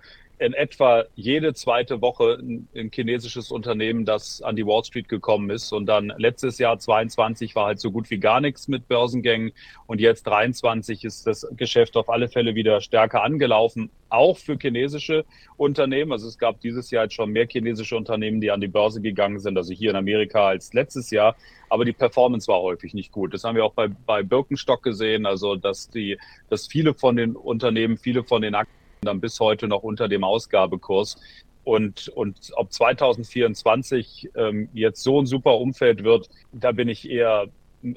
in 0.42 0.54
etwa 0.54 1.04
jede 1.14 1.54
zweite 1.54 2.00
Woche 2.00 2.38
ein, 2.40 2.68
ein, 2.74 2.90
chinesisches 2.92 3.52
Unternehmen, 3.52 4.04
das 4.04 4.42
an 4.42 4.56
die 4.56 4.66
Wall 4.66 4.84
Street 4.84 5.08
gekommen 5.08 5.50
ist. 5.50 5.72
Und 5.72 5.86
dann 5.86 6.12
letztes 6.18 6.58
Jahr 6.58 6.78
22 6.78 7.54
war 7.54 7.66
halt 7.66 7.80
so 7.80 7.92
gut 7.92 8.10
wie 8.10 8.18
gar 8.18 8.40
nichts 8.40 8.66
mit 8.66 8.88
Börsengängen. 8.88 9.52
Und 9.86 10.00
jetzt 10.00 10.24
23 10.24 11.04
ist 11.04 11.26
das 11.26 11.46
Geschäft 11.56 11.96
auf 11.96 12.08
alle 12.10 12.28
Fälle 12.28 12.56
wieder 12.56 12.80
stärker 12.80 13.22
angelaufen, 13.22 13.90
auch 14.08 14.36
für 14.36 14.58
chinesische 14.60 15.24
Unternehmen. 15.56 16.10
Also 16.10 16.26
es 16.26 16.38
gab 16.38 16.60
dieses 16.60 16.90
Jahr 16.90 17.04
jetzt 17.04 17.14
schon 17.14 17.30
mehr 17.30 17.46
chinesische 17.46 17.96
Unternehmen, 17.96 18.40
die 18.40 18.50
an 18.50 18.60
die 18.60 18.68
Börse 18.68 19.00
gegangen 19.00 19.38
sind, 19.38 19.56
also 19.56 19.72
hier 19.72 19.90
in 19.90 19.96
Amerika 19.96 20.48
als 20.48 20.74
letztes 20.74 21.10
Jahr. 21.10 21.36
Aber 21.70 21.84
die 21.84 21.92
Performance 21.92 22.48
war 22.48 22.60
häufig 22.60 22.94
nicht 22.94 23.12
gut. 23.12 23.32
Das 23.32 23.44
haben 23.44 23.54
wir 23.54 23.64
auch 23.64 23.74
bei, 23.74 23.88
bei 23.88 24.22
Birkenstock 24.24 24.82
gesehen. 24.82 25.24
Also 25.24 25.54
dass 25.54 25.88
die, 25.88 26.18
dass 26.50 26.66
viele 26.66 26.94
von 26.94 27.16
den 27.16 27.36
Unternehmen, 27.36 27.96
viele 27.96 28.24
von 28.24 28.42
den 28.42 28.56
Aktien 28.56 28.81
dann 29.02 29.20
bis 29.20 29.38
heute 29.40 29.68
noch 29.68 29.82
unter 29.82 30.08
dem 30.08 30.24
Ausgabekurs. 30.24 31.16
Und, 31.64 32.08
und 32.08 32.50
ob 32.56 32.72
2024 32.72 34.30
ähm, 34.34 34.68
jetzt 34.72 35.02
so 35.02 35.20
ein 35.20 35.26
super 35.26 35.58
Umfeld 35.58 36.02
wird, 36.02 36.28
da 36.52 36.72
bin 36.72 36.88
ich 36.88 37.08
eher, 37.08 37.46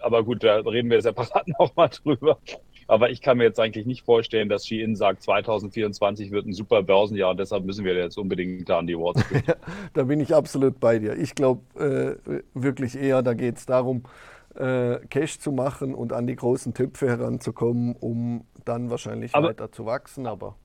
aber 0.02 0.24
gut, 0.24 0.44
da 0.44 0.58
reden 0.58 0.90
wir 0.90 1.02
separat 1.02 1.48
nochmal 1.60 1.90
drüber. 1.90 2.38
Aber 2.88 3.10
ich 3.10 3.22
kann 3.22 3.40
mir 3.40 3.46
jetzt 3.46 3.60
eigentlich 3.60 3.88
nicht 3.88 4.06
vorstellen, 4.06 4.48
dass 4.48 4.68
Shein 4.68 4.96
sagt, 4.96 5.24
2024 5.24 6.30
wird 6.30 6.46
ein 6.46 6.54
super 6.54 6.84
Börsenjahr 6.84 7.32
und 7.32 7.40
deshalb 7.40 7.66
müssen 7.66 7.84
wir 7.84 7.96
jetzt 7.96 8.18
unbedingt 8.18 8.70
da 8.70 8.78
an 8.78 8.86
die 8.86 8.94
Awards. 8.94 9.24
da 9.94 10.04
bin 10.04 10.20
ich 10.20 10.36
absolut 10.36 10.80
bei 10.80 11.00
dir. 11.00 11.18
Ich 11.18 11.34
glaube 11.34 12.20
äh, 12.24 12.42
wirklich 12.54 12.96
eher, 12.96 13.24
da 13.24 13.34
geht 13.34 13.58
es 13.58 13.66
darum, 13.66 14.04
äh, 14.54 15.00
Cash 15.10 15.40
zu 15.40 15.52
machen 15.52 15.96
und 15.96 16.14
an 16.14 16.28
die 16.28 16.36
großen 16.36 16.76
Töpfe 16.76 17.08
heranzukommen, 17.08 17.96
um 17.96 18.46
dann 18.66 18.92
wahrscheinlich 18.92 19.34
aber, 19.34 19.50
weiter 19.50 19.72
zu 19.72 19.88
wachsen. 19.88 20.28
Aber 20.28 20.56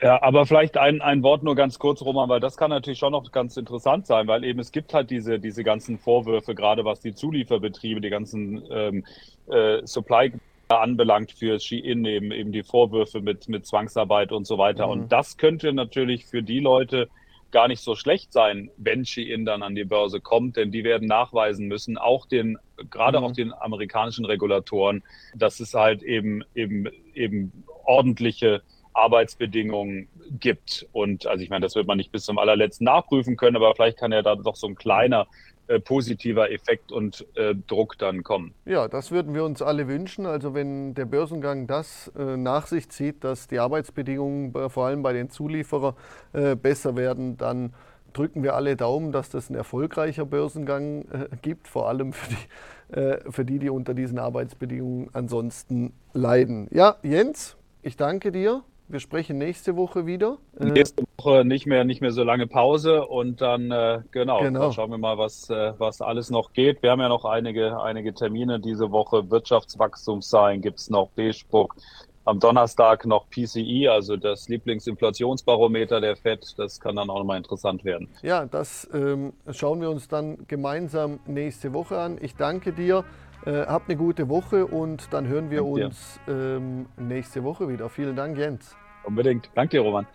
ja, 0.00 0.22
aber 0.22 0.46
vielleicht 0.46 0.76
ein, 0.76 1.00
ein 1.00 1.22
Wort 1.22 1.42
nur 1.42 1.56
ganz 1.56 1.78
kurz, 1.78 2.02
Roman, 2.02 2.28
weil 2.28 2.40
das 2.40 2.56
kann 2.56 2.70
natürlich 2.70 2.98
schon 2.98 3.12
noch 3.12 3.32
ganz 3.32 3.56
interessant 3.56 4.06
sein, 4.06 4.28
weil 4.28 4.44
eben 4.44 4.60
es 4.60 4.70
gibt 4.70 4.94
halt 4.94 5.10
diese, 5.10 5.40
diese 5.40 5.64
ganzen 5.64 5.98
Vorwürfe, 5.98 6.54
gerade 6.54 6.84
was 6.84 7.00
die 7.00 7.14
Zulieferbetriebe, 7.14 8.00
die 8.00 8.10
ganzen 8.10 8.62
ähm, 8.70 9.04
äh, 9.48 9.84
Supply 9.84 10.32
anbelangt 10.68 11.32
für 11.32 11.58
Shein 11.58 12.04
eben, 12.04 12.30
eben 12.30 12.52
die 12.52 12.62
Vorwürfe 12.62 13.20
mit, 13.20 13.48
mit 13.48 13.66
Zwangsarbeit 13.66 14.32
und 14.32 14.46
so 14.46 14.58
weiter. 14.58 14.86
Mhm. 14.86 14.92
Und 14.92 15.12
das 15.12 15.36
könnte 15.36 15.72
natürlich 15.72 16.26
für 16.26 16.42
die 16.42 16.60
Leute 16.60 17.08
gar 17.50 17.66
nicht 17.66 17.80
so 17.80 17.94
schlecht 17.94 18.32
sein, 18.32 18.70
wenn 18.76 19.04
Shein 19.04 19.46
dann 19.46 19.62
an 19.62 19.74
die 19.74 19.84
Börse 19.84 20.20
kommt, 20.20 20.56
denn 20.56 20.70
die 20.70 20.84
werden 20.84 21.08
nachweisen 21.08 21.66
müssen, 21.66 21.96
auch 21.96 22.26
den, 22.26 22.58
gerade 22.90 23.18
mhm. 23.18 23.24
auch 23.24 23.32
den 23.32 23.52
amerikanischen 23.54 24.26
Regulatoren, 24.26 25.02
dass 25.34 25.58
es 25.58 25.74
halt 25.74 26.02
eben, 26.02 26.44
eben, 26.54 26.88
eben 27.14 27.64
ordentliche 27.84 28.62
Arbeitsbedingungen 28.98 30.08
gibt. 30.38 30.86
Und 30.92 31.26
also 31.26 31.42
ich 31.42 31.50
meine, 31.50 31.64
das 31.64 31.74
wird 31.74 31.86
man 31.86 31.96
nicht 31.96 32.12
bis 32.12 32.24
zum 32.24 32.38
allerletzten 32.38 32.84
nachprüfen 32.84 33.36
können, 33.36 33.56
aber 33.56 33.74
vielleicht 33.74 33.98
kann 33.98 34.12
ja 34.12 34.22
da 34.22 34.36
doch 34.36 34.56
so 34.56 34.66
ein 34.66 34.74
kleiner 34.74 35.26
äh, 35.68 35.80
positiver 35.80 36.50
Effekt 36.50 36.92
und 36.92 37.26
äh, 37.36 37.54
Druck 37.66 37.98
dann 37.98 38.22
kommen. 38.22 38.54
Ja, 38.64 38.88
das 38.88 39.10
würden 39.10 39.34
wir 39.34 39.44
uns 39.44 39.60
alle 39.60 39.86
wünschen. 39.86 40.24
Also 40.24 40.54
wenn 40.54 40.94
der 40.94 41.04
Börsengang 41.04 41.66
das 41.66 42.10
äh, 42.18 42.38
nach 42.38 42.66
sich 42.66 42.88
zieht, 42.88 43.22
dass 43.22 43.48
die 43.48 43.58
Arbeitsbedingungen 43.58 44.70
vor 44.70 44.86
allem 44.86 45.02
bei 45.02 45.12
den 45.12 45.28
Zulieferern 45.28 45.94
äh, 46.32 46.56
besser 46.56 46.96
werden, 46.96 47.36
dann 47.36 47.74
drücken 48.14 48.42
wir 48.42 48.54
alle 48.54 48.76
Daumen, 48.76 49.12
dass 49.12 49.28
das 49.28 49.50
ein 49.50 49.54
erfolgreicher 49.54 50.24
Börsengang 50.24 51.02
äh, 51.02 51.36
gibt, 51.42 51.68
vor 51.68 51.88
allem 51.88 52.14
für 52.14 52.30
die, 52.30 52.98
äh, 52.98 53.30
für 53.30 53.44
die, 53.44 53.58
die 53.58 53.68
unter 53.68 53.92
diesen 53.92 54.18
Arbeitsbedingungen 54.18 55.10
ansonsten 55.12 55.92
leiden. 56.14 56.68
Ja, 56.70 56.96
Jens, 57.02 57.58
ich 57.82 57.96
danke 57.96 58.32
dir. 58.32 58.62
Wir 58.90 59.00
sprechen 59.00 59.36
nächste 59.36 59.76
Woche 59.76 60.06
wieder. 60.06 60.38
Äh, 60.58 60.64
nächste 60.64 61.04
Woche 61.18 61.44
nicht 61.44 61.66
mehr, 61.66 61.84
nicht 61.84 62.00
mehr 62.00 62.10
so 62.10 62.22
lange 62.22 62.46
Pause 62.46 63.06
und 63.06 63.42
dann, 63.42 63.70
äh, 63.70 64.00
genau, 64.12 64.40
genau. 64.40 64.60
Dann 64.60 64.72
schauen 64.72 64.90
wir 64.90 64.96
mal, 64.96 65.18
was, 65.18 65.50
äh, 65.50 65.74
was 65.76 66.00
alles 66.00 66.30
noch 66.30 66.54
geht. 66.54 66.82
Wir 66.82 66.92
haben 66.92 67.00
ja 67.00 67.10
noch 67.10 67.26
einige, 67.26 67.78
einige 67.82 68.14
Termine 68.14 68.60
diese 68.60 68.90
Woche. 68.90 69.30
Wirtschaftswachstumszahlen 69.30 70.62
gibt 70.62 70.78
es 70.78 70.88
noch, 70.88 71.10
B-Spuck. 71.10 71.76
Am 72.24 72.40
Donnerstag 72.40 73.04
noch 73.04 73.28
PCI, 73.28 73.88
also 73.88 74.16
das 74.16 74.48
Lieblingsinflationsbarometer 74.48 76.00
der 76.00 76.16
FED. 76.16 76.58
Das 76.58 76.80
kann 76.80 76.96
dann 76.96 77.10
auch 77.10 77.18
nochmal 77.18 77.38
interessant 77.38 77.84
werden. 77.84 78.08
Ja, 78.22 78.46
das 78.46 78.88
ähm, 78.94 79.34
schauen 79.50 79.82
wir 79.82 79.90
uns 79.90 80.08
dann 80.08 80.46
gemeinsam 80.46 81.20
nächste 81.26 81.74
Woche 81.74 81.98
an. 81.98 82.18
Ich 82.20 82.36
danke 82.36 82.72
dir. 82.72 83.04
Äh, 83.48 83.64
habt 83.66 83.88
eine 83.88 83.96
gute 83.96 84.28
Woche 84.28 84.66
und 84.66 85.10
dann 85.10 85.26
hören 85.26 85.50
wir 85.50 85.62
Danke 85.62 85.86
uns 85.86 86.20
ähm, 86.28 86.84
nächste 86.98 87.42
Woche 87.42 87.66
wieder. 87.66 87.88
Vielen 87.88 88.14
Dank, 88.14 88.36
Jens. 88.36 88.76
Unbedingt. 89.04 89.48
Danke 89.54 89.78
dir, 89.78 89.80
Roman. 89.80 90.06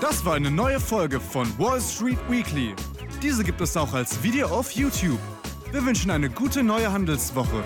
Das 0.00 0.24
war 0.24 0.34
eine 0.34 0.50
neue 0.50 0.80
Folge 0.80 1.20
von 1.20 1.46
Wall 1.60 1.80
Street 1.80 2.18
Weekly. 2.28 2.74
Diese 3.22 3.44
gibt 3.44 3.60
es 3.60 3.76
auch 3.76 3.94
als 3.94 4.20
Video 4.20 4.48
auf 4.48 4.72
YouTube. 4.72 5.20
Wir 5.70 5.86
wünschen 5.86 6.10
eine 6.10 6.28
gute 6.28 6.64
neue 6.64 6.90
Handelswoche. 6.90 7.62